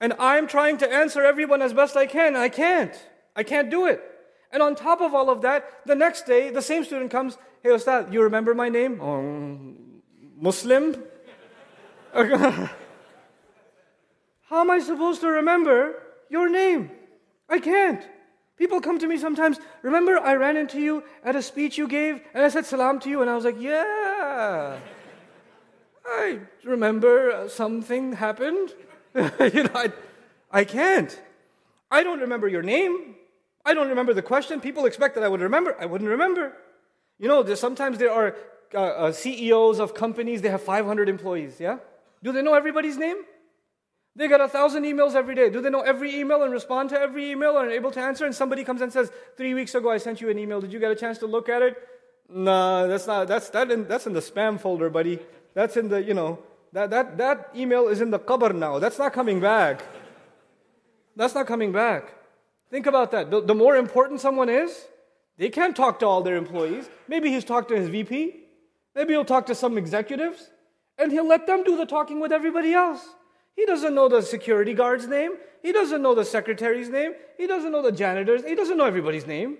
And 0.00 0.14
I'm 0.18 0.48
trying 0.48 0.78
to 0.78 0.90
answer 0.90 1.22
everyone 1.24 1.60
as 1.60 1.74
best 1.74 1.96
I 1.96 2.06
can. 2.06 2.34
I 2.34 2.48
can't. 2.48 2.94
I 3.36 3.42
can't 3.42 3.70
do 3.70 3.86
it. 3.86 4.02
And 4.50 4.62
on 4.62 4.74
top 4.74 5.00
of 5.00 5.14
all 5.14 5.28
of 5.28 5.42
that, 5.42 5.86
the 5.86 5.94
next 5.94 6.26
day, 6.26 6.50
the 6.50 6.62
same 6.62 6.84
student 6.84 7.10
comes, 7.10 7.36
Hey, 7.62 7.70
Ustad, 7.70 8.12
you 8.12 8.22
remember 8.22 8.54
my 8.54 8.70
name? 8.70 9.00
Oh, 9.00 9.76
Muslim? 10.40 11.04
How 14.50 14.62
am 14.62 14.70
I 14.70 14.80
supposed 14.80 15.20
to 15.20 15.28
remember 15.28 15.94
your 16.28 16.48
name? 16.50 16.90
I 17.48 17.60
can't. 17.60 18.02
People 18.56 18.80
come 18.80 18.98
to 18.98 19.06
me 19.06 19.16
sometimes, 19.16 19.60
remember 19.80 20.18
I 20.18 20.34
ran 20.34 20.56
into 20.56 20.80
you 20.80 21.04
at 21.24 21.36
a 21.36 21.40
speech 21.40 21.78
you 21.78 21.86
gave 21.86 22.20
and 22.34 22.44
I 22.44 22.48
said 22.48 22.66
salam 22.66 22.98
to 23.00 23.08
you 23.08 23.22
and 23.22 23.30
I 23.30 23.36
was 23.36 23.44
like, 23.44 23.60
yeah. 23.60 24.76
I 26.04 26.40
remember 26.64 27.48
something 27.48 28.14
happened. 28.14 28.74
you 29.14 29.62
know, 29.62 29.70
I, 29.72 29.92
I 30.50 30.64
can't. 30.64 31.18
I 31.88 32.02
don't 32.02 32.18
remember 32.18 32.48
your 32.48 32.62
name. 32.62 33.14
I 33.64 33.72
don't 33.72 33.88
remember 33.88 34.14
the 34.14 34.22
question. 34.22 34.60
People 34.60 34.84
expect 34.84 35.14
that 35.14 35.22
I 35.22 35.28
would 35.28 35.40
remember. 35.40 35.76
I 35.80 35.86
wouldn't 35.86 36.10
remember. 36.10 36.56
You 37.20 37.28
know, 37.28 37.54
sometimes 37.54 37.98
there 37.98 38.10
are 38.10 38.34
uh, 38.74 38.78
uh, 38.78 39.12
CEOs 39.12 39.78
of 39.78 39.94
companies, 39.94 40.42
they 40.42 40.48
have 40.48 40.62
500 40.62 41.08
employees, 41.08 41.60
yeah? 41.60 41.78
Do 42.22 42.32
they 42.32 42.42
know 42.42 42.54
everybody's 42.54 42.96
name? 42.96 43.18
They 44.20 44.28
get 44.28 44.42
a 44.42 44.48
thousand 44.48 44.84
emails 44.84 45.14
every 45.14 45.34
day. 45.34 45.48
Do 45.48 45.62
they 45.62 45.70
know 45.70 45.80
every 45.80 46.14
email 46.14 46.42
and 46.42 46.52
respond 46.52 46.90
to 46.90 47.00
every 47.00 47.30
email 47.30 47.56
and 47.56 47.68
are 47.68 47.70
able 47.70 47.90
to 47.92 48.00
answer? 48.00 48.26
And 48.26 48.34
somebody 48.34 48.64
comes 48.64 48.82
and 48.82 48.92
says, 48.92 49.10
Three 49.38 49.54
weeks 49.54 49.74
ago 49.74 49.90
I 49.90 49.96
sent 49.96 50.20
you 50.20 50.28
an 50.28 50.38
email. 50.38 50.60
Did 50.60 50.74
you 50.74 50.78
get 50.78 50.90
a 50.90 50.94
chance 50.94 51.16
to 51.20 51.26
look 51.26 51.48
at 51.48 51.62
it? 51.62 51.78
No, 52.28 52.86
that's 52.86 53.06
not, 53.06 53.28
that's, 53.28 53.48
that 53.48 53.70
in, 53.70 53.88
that's 53.88 54.06
in 54.06 54.12
the 54.12 54.20
spam 54.20 54.60
folder, 54.60 54.90
buddy. 54.90 55.20
That's 55.54 55.78
in 55.78 55.88
the, 55.88 56.02
you 56.02 56.12
know, 56.12 56.38
That, 56.74 56.90
that, 56.90 57.16
that 57.16 57.48
email 57.56 57.88
is 57.88 58.02
in 58.02 58.10
the 58.10 58.18
qabr 58.18 58.54
now. 58.54 58.78
That's 58.78 58.98
not 58.98 59.14
coming 59.14 59.40
back. 59.40 59.82
That's 61.16 61.34
not 61.34 61.46
coming 61.46 61.72
back. 61.72 62.12
Think 62.70 62.84
about 62.84 63.12
that. 63.12 63.30
The, 63.30 63.40
the 63.40 63.54
more 63.54 63.76
important 63.76 64.20
someone 64.20 64.50
is, 64.50 64.84
they 65.38 65.48
can't 65.48 65.74
talk 65.74 65.98
to 66.00 66.06
all 66.06 66.20
their 66.20 66.36
employees. 66.36 66.90
Maybe 67.08 67.30
he's 67.30 67.46
talked 67.46 67.70
to 67.70 67.74
his 67.74 67.88
VP. 67.88 68.34
Maybe 68.94 69.14
he'll 69.14 69.24
talk 69.24 69.46
to 69.46 69.54
some 69.54 69.78
executives. 69.78 70.50
And 70.98 71.10
he'll 71.10 71.26
let 71.26 71.46
them 71.46 71.64
do 71.64 71.74
the 71.74 71.86
talking 71.86 72.20
with 72.20 72.32
everybody 72.32 72.74
else. 72.74 73.14
He 73.56 73.66
doesn't 73.66 73.94
know 73.94 74.08
the 74.08 74.22
security 74.22 74.74
guard's 74.74 75.06
name. 75.06 75.32
He 75.62 75.72
doesn't 75.72 76.00
know 76.02 76.14
the 76.14 76.24
secretary's 76.24 76.88
name. 76.88 77.12
He 77.36 77.46
doesn't 77.46 77.70
know 77.70 77.82
the 77.82 77.92
janitor's. 77.92 78.44
He 78.44 78.54
doesn't 78.54 78.76
know 78.76 78.86
everybody's 78.86 79.26
name. 79.26 79.58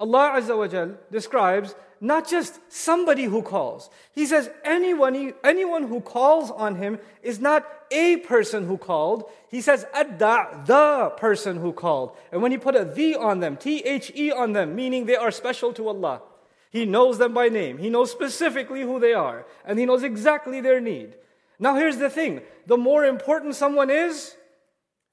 Allah 0.00 0.32
Azza 0.36 0.56
wa 0.56 0.66
Jal 0.66 0.96
describes 1.10 1.74
not 2.00 2.26
just 2.26 2.58
somebody 2.68 3.24
who 3.24 3.42
calls. 3.42 3.90
He 4.12 4.24
says 4.24 4.50
anyone, 4.64 5.34
anyone 5.44 5.88
who 5.88 6.00
calls 6.00 6.50
on 6.50 6.76
him 6.76 6.98
is 7.22 7.38
not 7.38 7.66
a 7.90 8.16
person 8.18 8.66
who 8.66 8.78
called. 8.78 9.24
He 9.50 9.60
says 9.60 9.84
adda, 9.92 10.62
the 10.64 11.12
person 11.18 11.58
who 11.58 11.72
called. 11.74 12.16
And 12.32 12.40
when 12.40 12.52
he 12.52 12.58
put 12.58 12.74
a 12.74 12.84
the 12.86 13.16
on 13.16 13.40
them, 13.40 13.56
T-H-E 13.58 14.32
on 14.32 14.54
them, 14.54 14.74
meaning 14.74 15.04
they 15.04 15.16
are 15.16 15.30
special 15.30 15.72
to 15.74 15.88
Allah. 15.88 16.22
He 16.70 16.86
knows 16.86 17.18
them 17.18 17.34
by 17.34 17.48
name. 17.48 17.78
He 17.78 17.90
knows 17.90 18.10
specifically 18.10 18.82
who 18.82 18.98
they 19.00 19.12
are. 19.12 19.44
And 19.66 19.78
he 19.78 19.84
knows 19.84 20.02
exactly 20.02 20.60
their 20.60 20.80
need. 20.80 21.14
Now 21.60 21.76
here's 21.76 21.98
the 21.98 22.10
thing. 22.10 22.40
The 22.66 22.78
more 22.78 23.04
important 23.04 23.54
someone 23.54 23.90
is, 23.90 24.34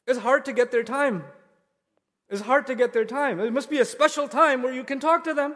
it's 0.08 0.20
hard 0.20 0.46
to 0.46 0.54
get 0.54 0.72
their 0.72 0.84
time. 0.84 1.26
It's 2.30 2.42
hard 2.42 2.66
to 2.68 2.76
get 2.76 2.94
their 2.94 3.06
time. 3.06 3.40
It 3.40 3.52
must 3.52 3.70
be 3.70 3.80
a 3.80 3.86
special 3.86 4.28
time 4.28 4.64
where 4.64 4.74
you 4.74 4.86
can 4.86 5.00
talk 5.00 5.26
to 5.26 5.34
them. 5.34 5.56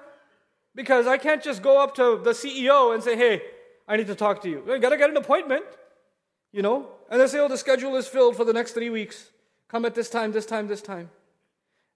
Because 0.75 1.07
I 1.07 1.17
can't 1.17 1.43
just 1.43 1.61
go 1.61 1.81
up 1.81 1.95
to 1.95 2.21
the 2.23 2.31
CEO 2.31 2.93
and 2.93 3.03
say, 3.03 3.17
hey, 3.17 3.41
I 3.87 3.97
need 3.97 4.07
to 4.07 4.15
talk 4.15 4.41
to 4.43 4.49
you. 4.49 4.63
I 4.71 4.77
gotta 4.77 4.97
get 4.97 5.09
an 5.09 5.17
appointment, 5.17 5.65
you 6.53 6.61
know? 6.61 6.87
And 7.09 7.19
they 7.19 7.27
say, 7.27 7.39
oh, 7.39 7.49
the 7.49 7.57
schedule 7.57 7.95
is 7.97 8.07
filled 8.07 8.37
for 8.37 8.45
the 8.45 8.53
next 8.53 8.71
three 8.71 8.89
weeks. 8.89 9.31
Come 9.67 9.83
at 9.83 9.95
this 9.95 10.09
time, 10.09 10.31
this 10.31 10.45
time, 10.45 10.67
this 10.67 10.81
time. 10.81 11.09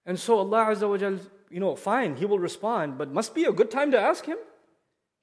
And 0.05 0.19
so 0.19 0.39
Allah 0.39 0.67
Azza 0.71 0.89
wa 0.89 0.97
Jal, 0.97 1.19
you 1.49 1.61
know, 1.61 1.75
fine, 1.75 2.17
He 2.17 2.25
will 2.25 2.39
respond, 2.39 2.97
but 2.97 3.11
must 3.11 3.33
be 3.33 3.45
a 3.45 3.51
good 3.53 3.71
time 3.71 3.91
to 3.91 3.99
ask 3.99 4.25
Him. 4.25 4.37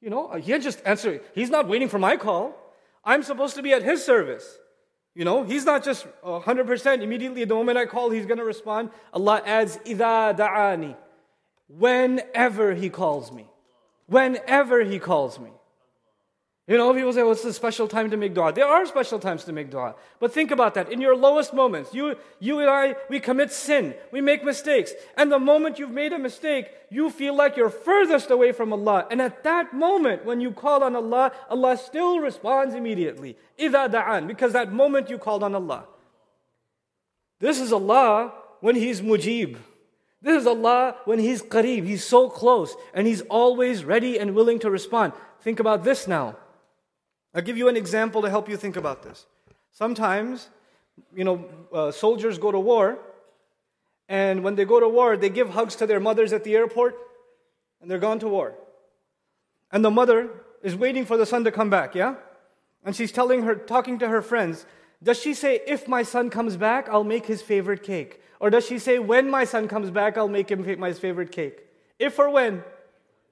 You 0.01 0.09
know, 0.09 0.33
He 0.33 0.51
can't 0.51 0.63
just 0.63 0.81
answer. 0.87 1.21
He's 1.35 1.51
not 1.51 1.69
waiting 1.69 1.89
for 1.89 1.99
my 1.99 2.17
call. 2.17 2.57
I'm 3.04 3.24
supposed 3.24 3.56
to 3.56 3.62
be 3.62 3.74
at 3.74 3.84
His 3.84 4.04
service. 4.04 4.58
You 5.16 5.26
know, 5.26 5.44
He's 5.44 5.66
not 5.66 5.84
just 5.84 6.06
100% 6.24 7.02
immediately 7.02 7.44
the 7.44 7.56
moment 7.56 7.78
I 7.78 7.86
call, 7.86 8.10
He's 8.10 8.26
going 8.26 8.38
to 8.38 8.44
respond. 8.46 8.90
Allah 9.14 9.42
adds, 9.46 9.78
إِذَا 9.78 10.38
دَعَانِي 10.38 10.96
whenever 11.68 12.74
He 12.74 12.90
calls 12.90 13.32
me. 13.32 13.48
Whenever 14.08 14.84
He 14.84 15.00
calls 15.00 15.40
me. 15.40 15.52
You 16.70 16.76
know, 16.78 16.94
people 16.94 17.14
say, 17.14 17.24
what's 17.24 17.44
the 17.44 17.54
special 17.54 17.88
time 17.88 18.12
to 18.12 18.18
make 18.18 18.34
dua? 18.34 18.52
There 18.52 18.68
are 18.68 18.86
special 18.86 19.20
times 19.20 19.46
to 19.46 19.54
make 19.54 19.72
dua. 19.72 19.96
But 20.20 20.34
think 20.34 20.52
about 20.52 20.74
that. 20.74 20.92
In 20.92 21.00
your 21.00 21.16
lowest 21.16 21.54
moments, 21.54 21.94
you, 21.94 22.18
you 22.42 22.60
and 22.60 22.70
I, 22.70 22.96
we 23.10 23.22
commit 23.22 23.54
sin. 23.54 23.96
We 24.12 24.20
make 24.20 24.44
mistakes. 24.44 24.92
And 25.16 25.32
the 25.32 25.40
moment 25.40 25.80
you've 25.80 25.92
made 25.92 26.12
a 26.12 26.20
mistake, 26.20 26.68
you 26.90 27.10
feel 27.10 27.34
like 27.34 27.56
you're 27.56 27.70
furthest 27.70 28.32
away 28.32 28.52
from 28.52 28.74
Allah. 28.74 29.08
And 29.10 29.22
at 29.22 29.46
that 29.46 29.74
moment, 29.74 30.26
when 30.26 30.42
you 30.42 30.52
call 30.52 30.84
on 30.84 30.94
Allah, 30.94 31.32
Allah 31.50 31.78
still 31.78 32.20
responds 32.20 32.76
immediately. 32.76 33.38
إِذَا 33.58 33.90
da'an, 33.90 34.28
because 34.28 34.52
that 34.52 34.74
moment 34.74 35.10
you 35.10 35.18
called 35.18 35.44
on 35.44 35.56
Allah. 35.56 35.86
This 37.40 37.62
is 37.62 37.72
Allah 37.72 38.34
when 38.60 38.76
He's 38.76 39.00
mujib. 39.00 39.56
This 40.22 40.42
is 40.42 40.48
Allah 40.48 40.98
when 41.06 41.20
He's 41.20 41.42
qareeb, 41.42 41.86
He's 41.86 42.04
so 42.04 42.30
close, 42.30 42.76
and 42.94 43.08
He's 43.08 43.22
always 43.22 43.86
ready 43.86 44.20
and 44.20 44.36
willing 44.36 44.60
to 44.60 44.70
respond. 44.70 45.14
Think 45.40 45.62
about 45.62 45.86
this 45.86 46.10
now. 46.10 46.36
I'll 47.35 47.43
give 47.43 47.57
you 47.57 47.69
an 47.69 47.77
example 47.77 48.23
to 48.23 48.31
help 48.31 48.49
you 48.49 48.57
think 48.57 48.77
about 48.77 49.03
this. 49.03 49.27
Sometimes, 49.71 50.49
you 51.15 51.25
know, 51.25 51.49
uh, 51.73 51.91
soldiers 51.91 52.39
go 52.39 52.53
to 52.53 52.61
war, 52.61 52.99
and 54.09 54.45
when 54.45 54.55
they 54.55 54.65
go 54.65 54.79
to 54.79 54.89
war, 54.89 55.17
they 55.17 55.31
give 55.31 55.51
hugs 55.51 55.75
to 55.77 55.87
their 55.87 56.01
mothers 56.01 56.33
at 56.33 56.45
the 56.45 56.55
airport, 56.55 56.97
and 57.81 57.91
they're 57.91 57.99
gone 57.99 58.19
to 58.19 58.29
war. 58.29 58.55
And 59.71 59.83
the 59.83 59.91
mother 59.91 60.29
is 60.63 60.77
waiting 60.77 61.07
for 61.07 61.17
the 61.17 61.25
son 61.25 61.45
to 61.45 61.51
come 61.51 61.71
back, 61.71 61.95
yeah? 61.95 62.17
And 62.85 62.95
she's 62.95 63.13
telling 63.13 63.43
her, 63.45 63.55
talking 63.55 63.99
to 64.01 64.09
her 64.09 64.21
friends, 64.21 64.67
does 65.03 65.19
she 65.19 65.33
say, 65.35 65.61
if 65.67 65.89
my 65.89 66.03
son 66.03 66.31
comes 66.31 66.57
back, 66.57 66.89
I'll 66.89 67.05
make 67.05 67.27
his 67.27 67.41
favorite 67.41 67.83
cake? 67.83 68.21
Or 68.39 68.51
does 68.51 68.67
she 68.67 68.79
say, 68.79 68.99
when 68.99 69.31
my 69.31 69.45
son 69.45 69.69
comes 69.69 69.91
back, 69.91 70.19
I'll 70.19 70.29
make 70.29 70.51
him 70.51 70.65
my 70.79 70.93
favorite 70.93 71.33
cake? 71.33 71.67
If 71.99 72.19
or 72.19 72.29
when? 72.29 72.63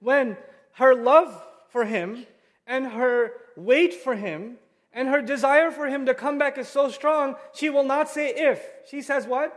When 0.01 0.37
her 0.75 0.95
love 0.95 1.43
for 1.69 1.85
him 1.85 2.27
and 2.67 2.87
her 2.87 3.33
wait 3.65 3.95
for 3.95 4.15
him 4.15 4.57
and 4.93 5.09
her 5.09 5.23
desire 5.23 5.71
for 5.71 5.87
him 5.87 6.07
to 6.07 6.15
come 6.15 6.39
back 6.39 6.59
is 6.59 6.69
so 6.69 6.89
strong, 6.89 7.37
she 7.55 7.71
will 7.71 7.85
not 7.85 8.09
say 8.09 8.33
if. 8.35 8.61
She 8.91 9.03
says 9.03 9.27
what? 9.27 9.55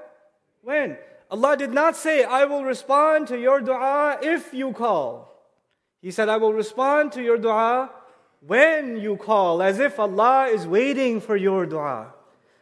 When? 0.61 0.97
Allah 1.31 1.57
did 1.57 1.71
not 1.71 1.95
say, 1.95 2.23
I 2.23 2.45
will 2.45 2.63
respond 2.63 3.27
to 3.29 3.39
your 3.39 3.59
dua 3.59 4.19
if 4.21 4.53
you 4.53 4.71
call. 4.71 5.33
He 6.01 6.11
said, 6.11 6.29
I 6.29 6.37
will 6.37 6.53
respond 6.53 7.13
to 7.13 7.23
your 7.23 7.37
dua 7.37 7.89
when 8.41 8.97
you 8.97 9.17
call, 9.17 9.63
as 9.63 9.79
if 9.79 9.99
Allah 9.99 10.47
is 10.47 10.67
waiting 10.67 11.21
for 11.21 11.35
your 11.35 11.65
dua. 11.65 12.13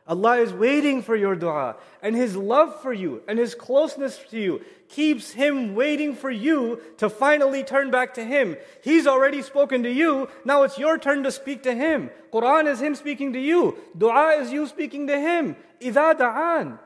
Allah 0.08 0.38
is 0.38 0.52
waiting 0.52 1.02
for 1.02 1.16
your 1.16 1.34
dua. 1.34 1.76
And 2.00 2.14
His 2.14 2.36
love 2.36 2.80
for 2.80 2.92
you 2.92 3.22
and 3.26 3.38
His 3.38 3.54
closeness 3.54 4.18
to 4.30 4.38
you 4.38 4.60
keeps 4.88 5.32
Him 5.32 5.74
waiting 5.74 6.14
for 6.14 6.30
you 6.30 6.80
to 6.98 7.08
finally 7.08 7.64
turn 7.64 7.90
back 7.90 8.14
to 8.14 8.24
Him. 8.24 8.56
He's 8.82 9.06
already 9.06 9.42
spoken 9.42 9.82
to 9.82 9.90
you. 9.90 10.28
Now 10.44 10.62
it's 10.62 10.78
your 10.78 10.98
turn 10.98 11.24
to 11.24 11.32
speak 11.32 11.64
to 11.64 11.74
Him. 11.74 12.10
Quran 12.32 12.66
is 12.66 12.80
Him 12.80 12.94
speaking 12.94 13.32
to 13.32 13.40
you. 13.40 13.78
Dua 13.98 14.36
is 14.40 14.52
you 14.52 14.66
speaking 14.68 15.08
to 15.08 15.18
Him. 15.18 15.56
إِذَا 15.80 16.18
da'an. 16.18 16.78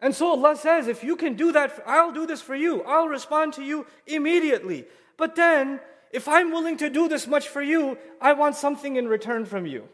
And 0.00 0.14
so 0.14 0.28
Allah 0.28 0.56
says, 0.56 0.88
if 0.88 1.02
you 1.02 1.16
can 1.16 1.34
do 1.34 1.52
that, 1.52 1.82
I'll 1.86 2.12
do 2.12 2.26
this 2.26 2.42
for 2.42 2.54
you. 2.54 2.82
I'll 2.82 3.08
respond 3.08 3.54
to 3.54 3.62
you 3.62 3.86
immediately. 4.06 4.84
But 5.16 5.36
then, 5.36 5.80
if 6.12 6.28
I'm 6.28 6.52
willing 6.52 6.76
to 6.78 6.90
do 6.90 7.08
this 7.08 7.26
much 7.26 7.48
for 7.48 7.62
you, 7.62 7.98
I 8.20 8.34
want 8.34 8.56
something 8.56 8.96
in 8.96 9.08
return 9.08 9.46
from 9.46 9.66
you. 9.66 9.88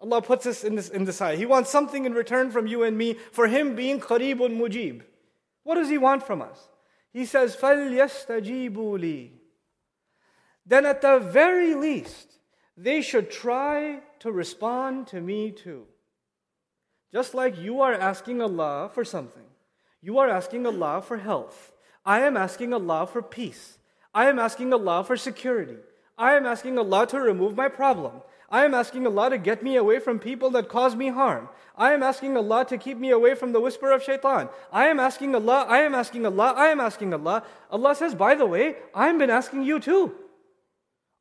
Allah 0.00 0.20
puts 0.20 0.46
us 0.46 0.62
in 0.62 0.74
this, 0.74 0.88
in 0.88 1.04
this 1.04 1.22
ayah. 1.22 1.36
He 1.36 1.46
wants 1.46 1.70
something 1.70 2.04
in 2.04 2.12
return 2.12 2.50
from 2.50 2.66
you 2.66 2.82
and 2.82 2.98
me 2.98 3.14
for 3.32 3.46
Him 3.46 3.74
being 3.74 4.00
Qareebun 4.00 4.58
Mujib. 4.58 5.02
What 5.62 5.76
does 5.76 5.88
He 5.88 5.98
want 5.98 6.22
from 6.22 6.42
us? 6.42 6.68
He 7.12 7.24
says, 7.24 7.56
فَلْيَسْتَجِيبُوا 7.56 9.00
لِي 9.00 9.30
Then 10.66 10.84
at 10.84 11.00
the 11.00 11.18
very 11.18 11.74
least, 11.74 12.38
they 12.76 13.00
should 13.00 13.30
try 13.30 14.00
to 14.20 14.30
respond 14.30 15.06
to 15.08 15.20
me 15.20 15.50
too. 15.50 15.86
Just 17.12 17.34
like 17.34 17.58
you 17.58 17.80
are 17.80 17.94
asking 17.94 18.42
Allah 18.42 18.90
for 18.92 19.04
something. 19.04 19.44
You 20.02 20.18
are 20.18 20.28
asking 20.28 20.66
Allah 20.66 21.00
for 21.00 21.16
health. 21.16 21.72
I 22.04 22.20
am 22.20 22.36
asking 22.36 22.74
Allah 22.74 23.06
for 23.06 23.22
peace. 23.22 23.78
I 24.14 24.28
am 24.28 24.38
asking 24.38 24.72
Allah 24.72 25.02
for 25.04 25.16
security. 25.16 25.78
I 26.18 26.34
am 26.34 26.46
asking 26.46 26.78
Allah 26.78 27.06
to 27.08 27.18
remove 27.18 27.56
my 27.56 27.68
problem. 27.68 28.22
I 28.51 28.65
am 28.65 28.73
asking 28.73 29.07
Allah 29.07 29.29
to 29.29 29.37
get 29.37 29.63
me 29.63 29.77
away 29.77 29.99
from 29.99 30.19
people 30.19 30.49
that 30.51 30.67
cause 30.67 30.93
me 30.93 31.07
harm. 31.07 31.47
I 31.77 31.93
am 31.93 32.03
asking 32.03 32.35
Allah 32.35 32.65
to 32.65 32.77
keep 32.77 32.97
me 32.97 33.09
away 33.09 33.33
from 33.33 33.53
the 33.53 33.61
whisper 33.61 33.91
of 33.91 34.03
shaitan. 34.03 34.49
I 34.73 34.87
am 34.87 34.99
asking 34.99 35.33
Allah, 35.33 35.65
I 35.69 35.79
am 35.79 35.95
asking 35.95 36.25
Allah, 36.25 36.53
I 36.57 36.67
am 36.67 36.81
asking 36.81 37.13
Allah. 37.13 37.43
Allah 37.71 37.95
says, 37.95 38.13
by 38.13 38.35
the 38.35 38.45
way, 38.45 38.75
I've 38.93 39.17
been 39.17 39.29
asking 39.29 39.63
you 39.63 39.79
too. 39.79 40.13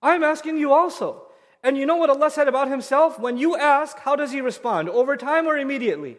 I'm 0.03 0.25
asking 0.25 0.59
you 0.59 0.73
also. 0.73 1.23
And 1.63 1.79
you 1.79 1.87
know 1.87 1.97
what 1.97 2.11
Allah 2.11 2.31
said 2.31 2.49
about 2.49 2.69
Himself? 2.69 3.19
When 3.21 3.37
you 3.37 3.57
ask, 3.57 3.99
how 4.01 4.17
does 4.17 4.33
He 4.33 4.41
respond? 4.41 4.89
Over 4.89 5.17
time 5.17 5.47
or 5.47 5.57
immediately? 5.57 6.17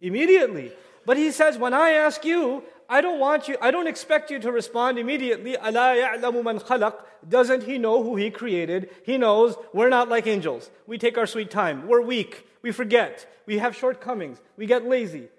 Immediately. 0.00 0.72
But 1.04 1.18
He 1.18 1.30
says, 1.32 1.58
when 1.58 1.74
I 1.74 1.90
ask 1.90 2.24
you, 2.24 2.64
I 2.89 3.01
don't 3.01 3.19
want 3.19 3.47
you, 3.47 3.57
I 3.61 3.71
don't 3.71 3.87
expect 3.87 4.29
you 4.29 4.39
to 4.39 4.51
respond 4.51 4.99
immediately. 4.99 5.57
Allah 5.57 5.95
ya'lamu 5.95 6.43
man 6.43 6.59
khalaq. 6.59 6.95
Doesn't 7.27 7.63
he 7.63 7.77
know 7.77 8.03
who 8.03 8.15
he 8.15 8.29
created? 8.29 8.89
He 9.03 9.17
knows 9.17 9.55
we're 9.73 9.89
not 9.89 10.09
like 10.09 10.27
angels. 10.27 10.69
We 10.85 10.97
take 10.97 11.17
our 11.17 11.25
sweet 11.25 11.49
time. 11.49 11.87
We're 11.87 12.01
weak. 12.01 12.45
We 12.61 12.71
forget. 12.71 13.25
We 13.45 13.57
have 13.57 13.75
shortcomings. 13.75 14.39
We 14.57 14.65
get 14.65 14.85
lazy. 14.85 15.29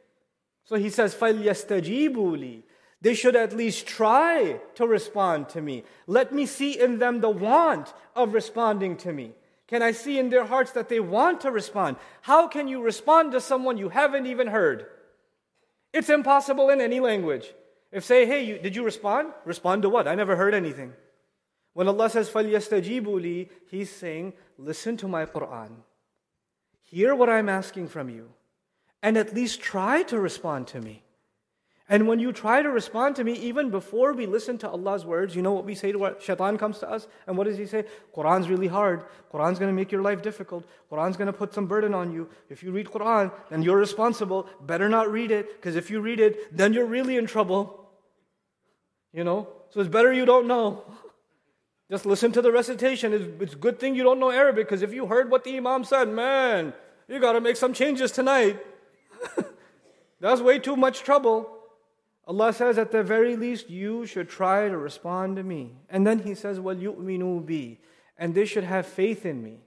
So 0.64 0.76
he 0.76 0.90
says, 0.90 1.14
فَلْيَسْتَجِيبُوا 1.14 2.14
لِي 2.14 2.62
They 3.00 3.14
should 3.14 3.36
at 3.36 3.52
least 3.52 3.86
try 3.86 4.60
to 4.74 4.86
respond 4.86 5.48
to 5.50 5.62
me. 5.62 5.84
Let 6.08 6.32
me 6.32 6.46
see 6.46 6.78
in 6.78 6.98
them 6.98 7.20
the 7.20 7.30
want 7.30 7.94
of 8.16 8.34
responding 8.34 8.96
to 8.98 9.12
me. 9.12 9.32
Can 9.68 9.82
I 9.82 9.92
see 9.92 10.18
in 10.18 10.30
their 10.30 10.44
hearts 10.44 10.72
that 10.72 10.88
they 10.88 11.00
want 11.00 11.40
to 11.42 11.50
respond? 11.50 11.96
How 12.22 12.46
can 12.48 12.68
you 12.68 12.82
respond 12.82 13.32
to 13.32 13.40
someone 13.40 13.78
you 13.78 13.88
haven't 13.88 14.26
even 14.26 14.48
heard? 14.48 14.86
It's 15.92 16.10
impossible 16.10 16.70
in 16.70 16.80
any 16.80 17.00
language. 17.00 17.52
If 17.92 18.04
say, 18.04 18.26
hey, 18.26 18.44
you, 18.44 18.58
did 18.58 18.76
you 18.76 18.84
respond? 18.84 19.32
Respond 19.44 19.82
to 19.82 19.88
what? 19.88 20.06
I 20.06 20.14
never 20.14 20.36
heard 20.36 20.54
anything. 20.54 20.92
When 21.72 21.88
Allah 21.88 22.10
says, 22.10 22.28
فَلْيَسْتَجِيبُوا 22.30 23.20
لِي 23.20 23.48
He's 23.70 23.90
saying, 23.90 24.32
listen 24.58 24.96
to 24.98 25.08
my 25.08 25.26
Quran. 25.26 25.70
Hear 26.82 27.14
what 27.14 27.30
I'm 27.30 27.48
asking 27.48 27.88
from 27.88 28.08
you. 28.08 28.30
And 29.02 29.16
at 29.16 29.34
least 29.34 29.60
try 29.60 30.02
to 30.04 30.18
respond 30.18 30.66
to 30.68 30.80
me. 30.80 31.02
And 31.91 32.07
when 32.07 32.21
you 32.21 32.31
try 32.31 32.61
to 32.61 32.69
respond 32.69 33.17
to 33.17 33.25
me, 33.25 33.33
even 33.33 33.69
before 33.69 34.13
we 34.13 34.25
listen 34.25 34.57
to 34.59 34.69
Allah's 34.69 35.03
words, 35.05 35.35
you 35.35 35.41
know 35.41 35.51
what 35.51 35.65
we 35.65 35.75
say 35.75 35.91
to 35.91 36.05
our 36.05 36.15
shaitan 36.21 36.57
comes 36.57 36.79
to 36.79 36.89
us? 36.89 37.05
And 37.27 37.37
what 37.37 37.47
does 37.47 37.57
he 37.57 37.65
say? 37.65 37.83
Quran's 38.13 38.47
really 38.47 38.69
hard. 38.69 39.03
Quran's 39.29 39.59
going 39.59 39.69
to 39.69 39.75
make 39.75 39.91
your 39.91 40.01
life 40.01 40.21
difficult. 40.21 40.63
Quran's 40.89 41.17
going 41.17 41.27
to 41.27 41.33
put 41.33 41.53
some 41.53 41.67
burden 41.67 41.93
on 41.93 42.13
you. 42.13 42.29
If 42.49 42.63
you 42.63 42.71
read 42.71 42.85
Quran, 42.85 43.29
then 43.49 43.61
you're 43.61 43.75
responsible. 43.75 44.47
Better 44.61 44.87
not 44.87 45.11
read 45.11 45.31
it, 45.31 45.57
because 45.57 45.75
if 45.75 45.91
you 45.91 45.99
read 45.99 46.21
it, 46.21 46.55
then 46.55 46.71
you're 46.71 46.85
really 46.85 47.17
in 47.17 47.27
trouble. 47.27 47.91
You 49.11 49.25
know? 49.25 49.49
So 49.71 49.81
it's 49.81 49.89
better 49.89 50.13
you 50.13 50.25
don't 50.25 50.47
know. 50.47 50.85
Just 51.89 52.05
listen 52.05 52.31
to 52.31 52.41
the 52.41 52.53
recitation. 52.53 53.11
It's, 53.11 53.25
it's 53.41 53.53
a 53.53 53.57
good 53.57 53.81
thing 53.81 53.95
you 53.95 54.03
don't 54.03 54.21
know 54.21 54.31
Arabic, 54.31 54.65
because 54.65 54.81
if 54.81 54.93
you 54.93 55.07
heard 55.07 55.29
what 55.29 55.43
the 55.43 55.57
Imam 55.57 55.83
said, 55.83 56.07
man, 56.07 56.73
you 57.09 57.19
got 57.19 57.33
to 57.33 57.41
make 57.41 57.57
some 57.57 57.73
changes 57.73 58.13
tonight. 58.13 58.65
That's 60.21 60.39
way 60.39 60.57
too 60.57 60.77
much 60.77 61.03
trouble. 61.03 61.57
Allah 62.31 62.53
says, 62.53 62.77
at 62.77 62.93
the 62.93 63.03
very 63.03 63.35
least, 63.35 63.69
you 63.69 64.05
should 64.05 64.29
try 64.29 64.69
to 64.69 64.77
respond 64.77 65.35
to 65.35 65.43
me. 65.43 65.73
And 65.89 66.07
then 66.07 66.19
He 66.19 66.33
says, 66.33 66.61
Well, 66.61 66.77
yu'minu 66.77 67.45
bi. 67.45 67.77
And 68.17 68.33
they 68.33 68.45
should 68.45 68.63
have 68.63 68.85
faith 68.85 69.25
in 69.25 69.43
me. 69.43 69.57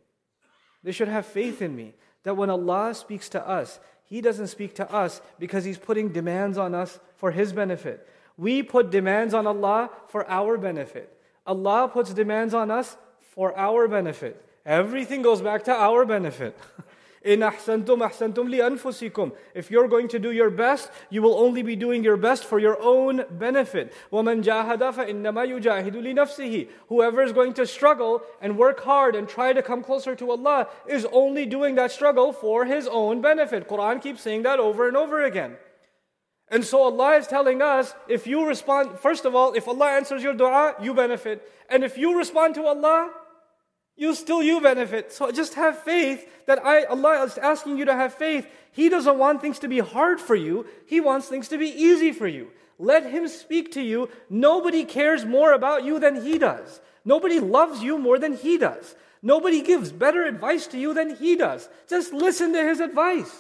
They 0.82 0.90
should 0.90 1.08
have 1.08 1.26
faith 1.26 1.60
in 1.60 1.76
me. 1.76 1.92
That 2.22 2.38
when 2.38 2.48
Allah 2.48 2.94
speaks 2.94 3.28
to 3.28 3.46
us, 3.46 3.80
He 4.06 4.22
doesn't 4.22 4.46
speak 4.46 4.74
to 4.76 4.90
us 4.90 5.20
because 5.38 5.66
He's 5.66 5.76
putting 5.76 6.08
demands 6.08 6.56
on 6.56 6.74
us 6.74 6.98
for 7.16 7.32
His 7.32 7.52
benefit. 7.52 8.08
We 8.38 8.62
put 8.62 8.90
demands 8.90 9.34
on 9.34 9.46
Allah 9.46 9.90
for 10.08 10.26
our 10.26 10.56
benefit. 10.56 11.14
Allah 11.46 11.90
puts 11.92 12.14
demands 12.14 12.54
on 12.54 12.70
us 12.70 12.96
for 13.20 13.54
our 13.58 13.88
benefit. 13.88 14.42
Everything 14.64 15.20
goes 15.20 15.42
back 15.42 15.64
to 15.64 15.72
our 15.74 16.06
benefit. 16.06 16.56
In 17.23 17.41
ahsantum 17.41 17.99
ahsantum 17.99 18.49
li 18.49 18.59
anfusikum. 18.59 19.33
If 19.53 19.69
you're 19.69 19.89
going 19.89 20.07
to 20.09 20.19
do 20.19 20.31
your 20.31 20.49
best, 20.49 20.89
you 21.09 21.21
will 21.21 21.35
only 21.35 21.61
be 21.63 21.75
doing 21.75 22.03
your 22.03 22.15
best 22.15 22.45
for 22.45 22.59
your 22.59 22.81
own 22.81 23.25
benefit. 23.29 23.93
وَمَنْ 24.11 24.43
جَاهَدَ 24.43 24.79
فَإِنَّمَا 24.93 25.61
يُجَاهِدُ 25.61 25.91
لِنَفْسِهِ 25.91 26.69
Whoever 26.87 27.21
is 27.21 27.33
going 27.33 27.53
to 27.55 27.67
struggle 27.67 28.21
and 28.41 28.57
work 28.57 28.79
hard 28.81 29.15
and 29.15 29.27
try 29.27 29.51
to 29.51 29.61
come 29.61 29.83
closer 29.83 30.15
to 30.15 30.31
Allah 30.31 30.69
is 30.87 31.05
only 31.11 31.45
doing 31.45 31.75
that 31.75 31.91
struggle 31.91 32.31
for 32.31 32.63
his 32.63 32.87
own 32.87 33.21
benefit. 33.21 33.67
Quran 33.67 34.01
keeps 34.01 34.21
saying 34.21 34.43
that 34.43 34.59
over 34.59 34.87
and 34.87 34.95
over 34.95 35.23
again. 35.23 35.57
And 36.51 36.65
so 36.65 36.81
Allah 36.81 37.17
is 37.17 37.27
telling 37.27 37.61
us 37.61 37.93
if 38.07 38.25
you 38.25 38.47
respond, 38.47 38.97
first 38.97 39.25
of 39.25 39.35
all, 39.35 39.53
if 39.53 39.67
Allah 39.67 39.91
answers 39.91 40.23
your 40.23 40.33
dua, 40.33 40.75
you 40.81 40.93
benefit. 40.93 41.47
And 41.69 41.83
if 41.83 41.97
you 41.97 42.17
respond 42.17 42.55
to 42.55 42.65
Allah, 42.65 43.11
you 43.96 44.14
still 44.14 44.42
you 44.42 44.60
benefit. 44.60 45.12
So 45.12 45.30
just 45.30 45.54
have 45.54 45.78
faith 45.78 46.28
that 46.46 46.64
I 46.64 46.84
Allah 46.84 47.24
is 47.24 47.38
asking 47.38 47.78
you 47.78 47.84
to 47.84 47.94
have 47.94 48.14
faith. 48.14 48.46
He 48.72 48.88
doesn't 48.88 49.18
want 49.18 49.40
things 49.40 49.60
to 49.60 49.68
be 49.68 49.78
hard 49.78 50.20
for 50.20 50.34
you. 50.34 50.66
He 50.86 51.00
wants 51.00 51.28
things 51.28 51.48
to 51.48 51.58
be 51.58 51.68
easy 51.68 52.12
for 52.12 52.26
you. 52.26 52.50
Let 52.78 53.06
him 53.06 53.28
speak 53.28 53.72
to 53.72 53.82
you. 53.82 54.08
Nobody 54.28 54.84
cares 54.84 55.24
more 55.24 55.52
about 55.52 55.84
you 55.84 56.00
than 56.00 56.22
he 56.22 56.38
does. 56.38 56.80
Nobody 57.04 57.38
loves 57.38 57.82
you 57.82 57.98
more 57.98 58.18
than 58.18 58.34
he 58.34 58.58
does. 58.58 58.96
Nobody 59.22 59.62
gives 59.62 59.92
better 59.92 60.24
advice 60.24 60.66
to 60.68 60.78
you 60.78 60.92
than 60.92 61.14
he 61.14 61.36
does. 61.36 61.68
Just 61.88 62.12
listen 62.12 62.52
to 62.52 62.62
his 62.62 62.80
advice. 62.80 63.32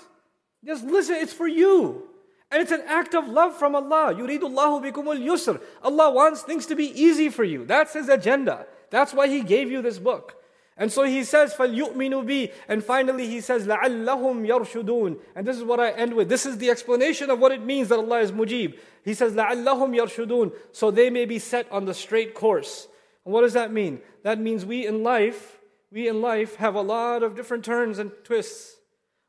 Just 0.64 0.84
listen, 0.84 1.16
it's 1.16 1.32
for 1.32 1.48
you. 1.48 2.08
And 2.50 2.62
it's 2.62 2.70
an 2.70 2.84
act 2.86 3.14
of 3.14 3.26
love 3.26 3.56
from 3.58 3.74
Allah. 3.74 4.14
Yuridullahu 4.14 4.84
bikumul 4.84 5.18
yusr. 5.18 5.60
Allah 5.82 6.12
wants 6.12 6.42
things 6.42 6.66
to 6.66 6.76
be 6.76 6.86
easy 6.86 7.28
for 7.28 7.42
you. 7.42 7.64
That's 7.64 7.92
his 7.92 8.08
agenda. 8.08 8.66
That's 8.90 9.12
why 9.12 9.28
he 9.28 9.42
gave 9.42 9.70
you 9.70 9.82
this 9.82 9.98
book. 9.98 10.36
And 10.79 10.89
so 10.89 11.03
he 11.03 11.25
says, 11.25 11.53
فَلْيُؤْمِنُوا 11.53 12.25
بِي 12.25 12.53
And 12.69 12.81
finally 12.81 13.27
he 13.27 13.41
says, 13.41 13.67
لَعَلَّهُمْ 13.67 14.47
يَرْشُدُونَ 14.47 15.19
And 15.35 15.45
this 15.45 15.57
is 15.57 15.63
what 15.63 15.81
I 15.81 15.91
end 15.91 16.13
with. 16.13 16.29
This 16.29 16.45
is 16.45 16.57
the 16.57 16.69
explanation 16.69 17.29
of 17.29 17.39
what 17.39 17.51
it 17.51 17.61
means 17.61 17.89
that 17.89 17.99
Allah 17.99 18.21
is 18.21 18.31
mujib. 18.31 18.79
He 19.03 19.13
says, 19.13 19.33
لَعَلَّهُمْ 19.33 19.93
يَرْشُدُونَ 19.93 20.53
So 20.71 20.89
they 20.89 21.09
may 21.09 21.25
be 21.25 21.37
set 21.37 21.69
on 21.69 21.83
the 21.83 21.93
straight 21.93 22.33
course. 22.33 22.87
And 23.25 23.33
what 23.33 23.41
does 23.41 23.53
that 23.53 23.73
mean? 23.73 23.99
That 24.23 24.39
means 24.39 24.65
we 24.65 24.87
in 24.87 25.03
life, 25.03 25.59
we 25.91 26.07
in 26.07 26.21
life 26.21 26.55
have 26.55 26.75
a 26.75 26.81
lot 26.81 27.23
of 27.23 27.35
different 27.35 27.65
turns 27.65 27.99
and 27.99 28.11
twists. 28.23 28.77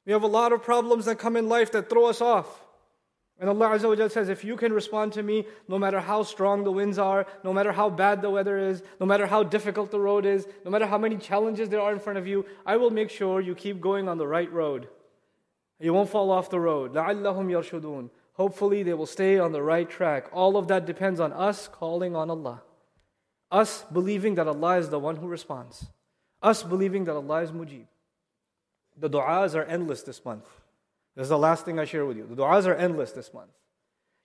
We 0.06 0.12
have 0.12 0.22
a 0.22 0.28
lot 0.28 0.52
of 0.52 0.62
problems 0.62 1.06
that 1.06 1.18
come 1.18 1.36
in 1.36 1.48
life 1.48 1.72
that 1.72 1.90
throw 1.90 2.06
us 2.06 2.20
off. 2.20 2.63
And 3.40 3.48
Allah 3.48 3.70
Azza 3.70 3.98
wa 3.98 4.08
says, 4.08 4.28
if 4.28 4.44
you 4.44 4.54
can 4.54 4.70
respond 4.70 5.14
to 5.14 5.22
me, 5.22 5.46
no 5.66 5.78
matter 5.78 5.98
how 5.98 6.22
strong 6.22 6.62
the 6.62 6.70
winds 6.70 6.98
are, 6.98 7.26
no 7.42 7.54
matter 7.54 7.72
how 7.72 7.88
bad 7.88 8.20
the 8.20 8.28
weather 8.28 8.58
is, 8.58 8.82
no 9.00 9.06
matter 9.06 9.26
how 9.26 9.42
difficult 9.42 9.90
the 9.90 9.98
road 9.98 10.26
is, 10.26 10.46
no 10.62 10.70
matter 10.70 10.86
how 10.86 10.98
many 10.98 11.16
challenges 11.16 11.70
there 11.70 11.80
are 11.80 11.92
in 11.92 11.98
front 11.98 12.18
of 12.18 12.26
you, 12.26 12.44
I 12.66 12.76
will 12.76 12.90
make 12.90 13.08
sure 13.08 13.40
you 13.40 13.54
keep 13.54 13.80
going 13.80 14.10
on 14.10 14.18
the 14.18 14.26
right 14.26 14.52
road. 14.52 14.88
You 15.80 15.94
won't 15.94 16.10
fall 16.10 16.30
off 16.30 16.50
the 16.50 16.60
road. 16.60 16.92
لَعَلَّهُمْ 16.92 17.46
يَرْشُدُونَ 17.46 18.10
Hopefully 18.34 18.82
they 18.82 18.92
will 18.92 19.06
stay 19.06 19.38
on 19.38 19.52
the 19.52 19.62
right 19.62 19.88
track. 19.88 20.28
All 20.32 20.58
of 20.58 20.68
that 20.68 20.84
depends 20.84 21.18
on 21.18 21.32
us 21.32 21.66
calling 21.66 22.14
on 22.14 22.28
Allah. 22.28 22.62
Us 23.50 23.84
believing 23.90 24.34
that 24.34 24.48
Allah 24.48 24.76
is 24.78 24.90
the 24.90 24.98
one 24.98 25.16
who 25.16 25.26
responds. 25.26 25.86
Us 26.42 26.62
believing 26.62 27.04
that 27.04 27.16
Allah 27.16 27.42
is 27.42 27.52
mujib. 27.52 27.86
The 28.98 29.10
du'as 29.10 29.54
are 29.54 29.64
endless 29.64 30.02
this 30.02 30.24
month. 30.24 30.46
This 31.15 31.23
is 31.23 31.29
the 31.29 31.37
last 31.37 31.65
thing 31.65 31.79
I 31.79 31.85
share 31.85 32.05
with 32.05 32.17
you. 32.17 32.27
The 32.29 32.35
du'as 32.35 32.67
are 32.67 32.75
endless 32.75 33.11
this 33.11 33.33
month. 33.33 33.51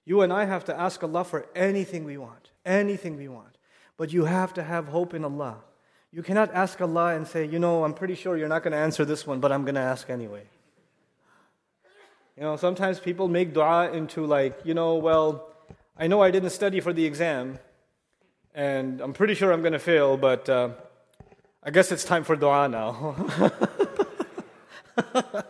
You 0.05 0.22
and 0.22 0.33
I 0.33 0.44
have 0.44 0.64
to 0.64 0.79
ask 0.79 1.03
Allah 1.03 1.24
for 1.24 1.46
anything 1.55 2.05
we 2.05 2.16
want, 2.16 2.50
anything 2.64 3.16
we 3.16 3.29
want. 3.29 3.59
But 3.96 4.12
you 4.12 4.24
have 4.24 4.55
to 4.55 4.62
have 4.62 4.88
hope 4.88 5.14
in 5.14 5.24
Allah. 5.24 5.59
You 6.11 6.22
cannot 6.22 6.53
ask 6.53 6.81
Allah 6.81 7.14
and 7.14 7.26
say, 7.26 7.44
you 7.46 7.61
know, 7.61 7.85
I'm 7.85 7.94
pretty 7.94 8.16
sure 8.16 8.37
you're 8.37 8.48
not 8.48 8.64
going 8.64 8.72
to 8.72 8.79
answer 8.79 9.05
this 9.05 9.26
one, 9.26 9.38
but 9.38 9.53
I'm 9.53 9.64
going 9.64 9.76
to 9.76 9.81
ask 9.81 10.11
anyway. 10.11 10.42
You 12.37 12.42
know, 12.42 12.57
sometimes 12.57 12.98
people 12.98 13.29
make 13.29 13.53
dua 13.53 13.92
into 13.92 14.26
like, 14.26 14.59
you 14.64 14.74
know, 14.74 14.94
well, 14.96 15.46
I 15.96 16.07
know 16.07 16.22
I 16.22 16.31
didn't 16.31 16.50
study 16.50 16.81
for 16.81 16.92
the 16.92 17.05
exam, 17.05 17.59
and 18.55 19.00
I'm 19.00 19.12
pretty 19.12 19.35
sure 19.35 19.53
I'm 19.53 19.61
going 19.61 19.74
to 19.74 19.79
fail, 19.79 20.16
but 20.16 20.48
uh, 20.48 20.70
I 21.62 21.70
guess 21.70 21.92
it's 21.92 22.05
time 22.05 22.24
for 22.24 22.35
dua 22.35 22.68
now. 22.68 23.14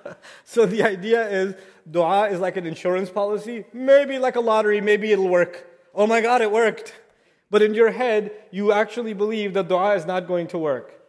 so 0.50 0.66
the 0.66 0.82
idea 0.82 1.28
is 1.28 1.54
dua 1.88 2.28
is 2.28 2.40
like 2.40 2.56
an 2.56 2.66
insurance 2.66 3.08
policy, 3.08 3.66
maybe 3.72 4.18
like 4.18 4.34
a 4.34 4.40
lottery, 4.40 4.80
maybe 4.80 5.12
it'll 5.12 5.28
work. 5.28 5.64
Oh 5.94 6.08
my 6.08 6.20
God, 6.20 6.42
it 6.42 6.50
worked. 6.50 6.92
But 7.50 7.62
in 7.62 7.72
your 7.72 7.92
head, 7.92 8.32
you 8.50 8.72
actually 8.72 9.14
believe 9.14 9.54
that 9.54 9.68
dua 9.68 9.94
is 9.94 10.06
not 10.06 10.26
going 10.26 10.48
to 10.48 10.58
work. 10.58 11.00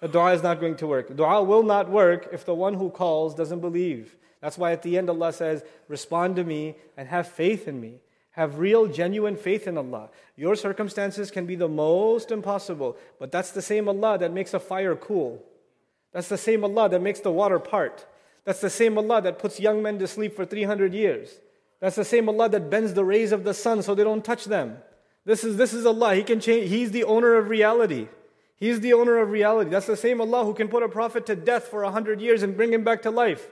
The 0.00 0.08
dua 0.08 0.32
is 0.32 0.42
not 0.42 0.60
going 0.60 0.76
to 0.76 0.86
work. 0.86 1.14
Dua 1.14 1.42
will 1.42 1.62
not 1.62 1.90
work 1.90 2.30
if 2.32 2.46
the 2.46 2.54
one 2.54 2.72
who 2.72 2.88
calls 2.88 3.34
doesn't 3.34 3.60
believe. 3.60 4.16
That's 4.40 4.56
why 4.56 4.72
at 4.72 4.80
the 4.80 4.96
end 4.96 5.10
Allah 5.10 5.34
says, 5.34 5.62
Respond 5.88 6.36
to 6.36 6.44
me 6.44 6.76
and 6.96 7.06
have 7.06 7.28
faith 7.28 7.68
in 7.68 7.78
me. 7.78 8.00
Have 8.30 8.58
real, 8.58 8.86
genuine 8.86 9.36
faith 9.36 9.68
in 9.68 9.76
Allah. 9.76 10.08
Your 10.36 10.56
circumstances 10.56 11.30
can 11.30 11.44
be 11.44 11.54
the 11.54 11.68
most 11.68 12.30
impossible, 12.30 12.96
but 13.18 13.30
that's 13.30 13.50
the 13.50 13.60
same 13.60 13.90
Allah 13.90 14.16
that 14.16 14.32
makes 14.32 14.54
a 14.54 14.58
fire 14.58 14.96
cool. 14.96 15.44
That's 16.12 16.30
the 16.30 16.38
same 16.38 16.64
Allah 16.64 16.88
that 16.88 17.02
makes 17.02 17.20
the 17.20 17.30
water 17.30 17.58
part. 17.58 18.06
That's 18.46 18.60
the 18.60 18.70
same 18.70 18.96
Allah 18.96 19.20
that 19.22 19.38
puts 19.38 19.60
young 19.60 19.82
men 19.82 19.98
to 19.98 20.06
sleep 20.06 20.34
for 20.34 20.46
300 20.46 20.94
years. 20.94 21.40
That's 21.80 21.96
the 21.96 22.04
same 22.04 22.28
Allah 22.28 22.48
that 22.48 22.70
bends 22.70 22.94
the 22.94 23.04
rays 23.04 23.32
of 23.32 23.44
the 23.44 23.52
sun 23.52 23.82
so 23.82 23.94
they 23.94 24.04
don't 24.04 24.24
touch 24.24 24.44
them. 24.44 24.78
This 25.24 25.42
is, 25.42 25.56
this 25.56 25.74
is 25.74 25.84
Allah. 25.84 26.14
He 26.14 26.22
can 26.22 26.40
change. 26.40 26.70
He's 26.70 26.92
the 26.92 27.04
owner 27.04 27.34
of 27.34 27.48
reality. 27.48 28.08
He's 28.56 28.80
the 28.80 28.94
owner 28.94 29.18
of 29.18 29.30
reality. 29.30 29.70
That's 29.70 29.86
the 29.86 29.96
same 29.96 30.20
Allah 30.20 30.44
who 30.44 30.54
can 30.54 30.68
put 30.68 30.84
a 30.84 30.88
prophet 30.88 31.26
to 31.26 31.34
death 31.36 31.64
for 31.64 31.82
100 31.82 32.20
years 32.20 32.42
and 32.42 32.56
bring 32.56 32.72
him 32.72 32.84
back 32.84 33.02
to 33.02 33.10
life. 33.10 33.50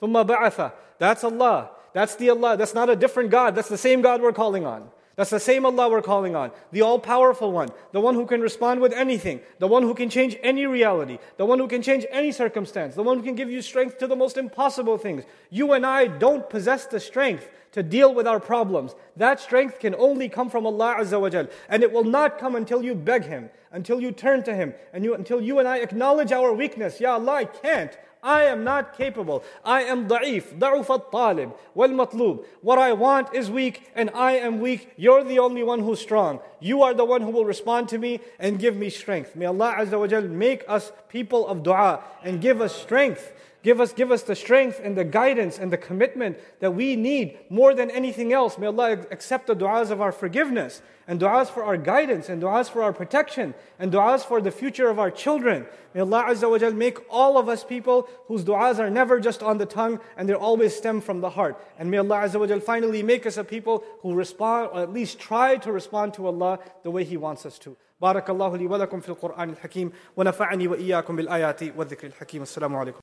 That's 0.00 1.24
Allah. 1.24 1.70
That's 1.92 2.16
the 2.16 2.30
Allah. 2.30 2.56
That's 2.56 2.74
not 2.74 2.90
a 2.90 2.96
different 2.96 3.30
God. 3.30 3.54
That's 3.54 3.68
the 3.68 3.78
same 3.78 4.02
God 4.02 4.20
we're 4.20 4.32
calling 4.32 4.66
on. 4.66 4.90
That's 5.16 5.30
the 5.30 5.38
same 5.38 5.64
Allah 5.64 5.88
we're 5.88 6.02
calling 6.02 6.34
on. 6.34 6.50
The 6.72 6.82
all 6.82 6.98
powerful 6.98 7.52
one. 7.52 7.68
The 7.92 8.00
one 8.00 8.14
who 8.14 8.26
can 8.26 8.40
respond 8.40 8.80
with 8.80 8.92
anything. 8.92 9.40
The 9.60 9.68
one 9.68 9.84
who 9.84 9.94
can 9.94 10.10
change 10.10 10.36
any 10.42 10.66
reality. 10.66 11.18
The 11.36 11.46
one 11.46 11.58
who 11.58 11.68
can 11.68 11.82
change 11.82 12.04
any 12.10 12.32
circumstance. 12.32 12.96
The 12.96 13.02
one 13.02 13.18
who 13.18 13.22
can 13.22 13.36
give 13.36 13.50
you 13.50 13.62
strength 13.62 13.98
to 13.98 14.08
the 14.08 14.16
most 14.16 14.36
impossible 14.36 14.98
things. 14.98 15.24
You 15.50 15.72
and 15.72 15.86
I 15.86 16.08
don't 16.08 16.50
possess 16.50 16.86
the 16.86 16.98
strength 16.98 17.48
to 17.72 17.82
deal 17.82 18.14
with 18.14 18.26
our 18.26 18.40
problems. 18.40 18.94
That 19.16 19.40
strength 19.40 19.78
can 19.78 19.94
only 19.96 20.28
come 20.28 20.50
from 20.50 20.66
Allah 20.66 20.96
Azza 20.98 21.20
wa 21.20 21.28
Jal. 21.28 21.46
And 21.68 21.82
it 21.82 21.92
will 21.92 22.04
not 22.04 22.38
come 22.38 22.56
until 22.56 22.82
you 22.82 22.94
beg 22.94 23.24
Him, 23.24 23.50
until 23.72 24.00
you 24.00 24.10
turn 24.10 24.42
to 24.44 24.54
Him, 24.54 24.74
and 24.92 25.04
you, 25.04 25.14
until 25.14 25.40
you 25.40 25.58
and 25.58 25.68
I 25.68 25.78
acknowledge 25.78 26.32
our 26.32 26.52
weakness. 26.52 27.00
Ya 27.00 27.14
Allah, 27.14 27.32
I 27.32 27.44
can't. 27.44 27.96
I 28.24 28.44
am 28.44 28.64
not 28.64 28.96
capable. 28.96 29.44
I 29.64 29.82
am 29.82 30.08
da'if, 30.08 30.58
da'uf 30.58 30.88
al-talib, 30.88 31.52
wal-matlub. 31.74 32.44
What 32.62 32.78
I 32.78 32.94
want 32.94 33.34
is 33.34 33.50
weak 33.50 33.90
and 33.94 34.10
I 34.14 34.32
am 34.32 34.60
weak. 34.60 34.94
You're 34.96 35.22
the 35.22 35.38
only 35.38 35.62
one 35.62 35.80
who's 35.80 36.00
strong. 36.00 36.40
You 36.58 36.82
are 36.82 36.94
the 36.94 37.04
one 37.04 37.20
who 37.20 37.30
will 37.30 37.44
respond 37.44 37.90
to 37.90 37.98
me 37.98 38.20
and 38.38 38.58
give 38.58 38.76
me 38.76 38.88
strength. 38.88 39.36
May 39.36 39.44
Allah 39.44 39.76
Azza 39.78 39.98
wa 39.98 40.06
Jal 40.06 40.22
make 40.22 40.64
us 40.66 40.90
people 41.10 41.46
of 41.46 41.62
dua 41.62 42.02
and 42.22 42.40
give 42.40 42.62
us 42.62 42.74
strength 42.74 43.32
Give 43.63 43.81
us, 43.81 43.91
give 43.91 44.11
us 44.11 44.23
the 44.23 44.35
strength 44.35 44.79
and 44.81 44.95
the 44.95 45.03
guidance 45.03 45.59
and 45.59 45.71
the 45.71 45.77
commitment 45.77 46.39
that 46.61 46.71
we 46.71 46.95
need 46.95 47.37
more 47.49 47.73
than 47.73 47.91
anything 47.91 48.31
else. 48.31 48.57
May 48.57 48.67
Allah 48.67 48.93
accept 49.11 49.47
the 49.47 49.55
du'as 49.55 49.91
of 49.91 49.99
our 49.99 50.13
forgiveness 50.13 50.81
and 51.09 51.19
du'as 51.19 51.47
for 51.49 51.63
our 51.63 51.75
guidance 51.75 52.29
and 52.29 52.41
du'as 52.41 52.69
for 52.69 52.83
our 52.83 52.93
protection 52.93 53.53
and 53.77 53.91
du'as 53.91 54.21
for 54.23 54.39
the 54.39 54.51
future 54.51 54.87
of 54.89 54.97
our 54.97 55.11
children. 55.11 55.65
May 55.93 56.01
Allah 56.01 56.25
Azza 56.29 56.49
wa 56.49 56.57
Jal 56.57 56.71
make 56.71 56.99
all 57.09 57.37
of 57.37 57.49
us 57.49 57.65
people 57.65 58.07
whose 58.27 58.45
du'as 58.45 58.79
are 58.79 58.89
never 58.89 59.19
just 59.19 59.43
on 59.43 59.57
the 59.57 59.65
tongue 59.65 59.99
and 60.15 60.29
they 60.29 60.33
always 60.33 60.73
stem 60.75 61.01
from 61.01 61.19
the 61.19 61.31
heart. 61.31 61.59
And 61.77 61.91
may 61.91 61.97
Allah 61.97 62.19
Azza 62.19 62.39
wa 62.39 62.47
Jal 62.47 62.61
finally 62.61 63.03
make 63.03 63.25
us 63.25 63.37
a 63.37 63.43
people 63.43 63.83
who 64.01 64.13
respond 64.13 64.69
or 64.71 64.81
at 64.81 64.93
least 64.93 65.19
try 65.19 65.57
to 65.57 65.71
respond 65.71 66.13
to 66.13 66.27
Allah 66.27 66.59
the 66.83 66.91
way 66.91 67.03
He 67.03 67.17
wants 67.17 67.45
us 67.45 67.59
to. 67.59 67.75
بارك 68.01 68.29
الله 68.29 68.57
لي 68.57 68.67
ولكم 68.67 68.99
في 68.99 69.09
القرآن 69.09 69.49
الحكيم 69.49 69.91
ونفعني 70.17 70.67
وإياكم 70.67 71.15
بالآيات 71.15 71.77
والذكر 71.77 72.07
الحكيم 72.07 72.41
السلام 72.41 72.75
عليكم 72.75 72.97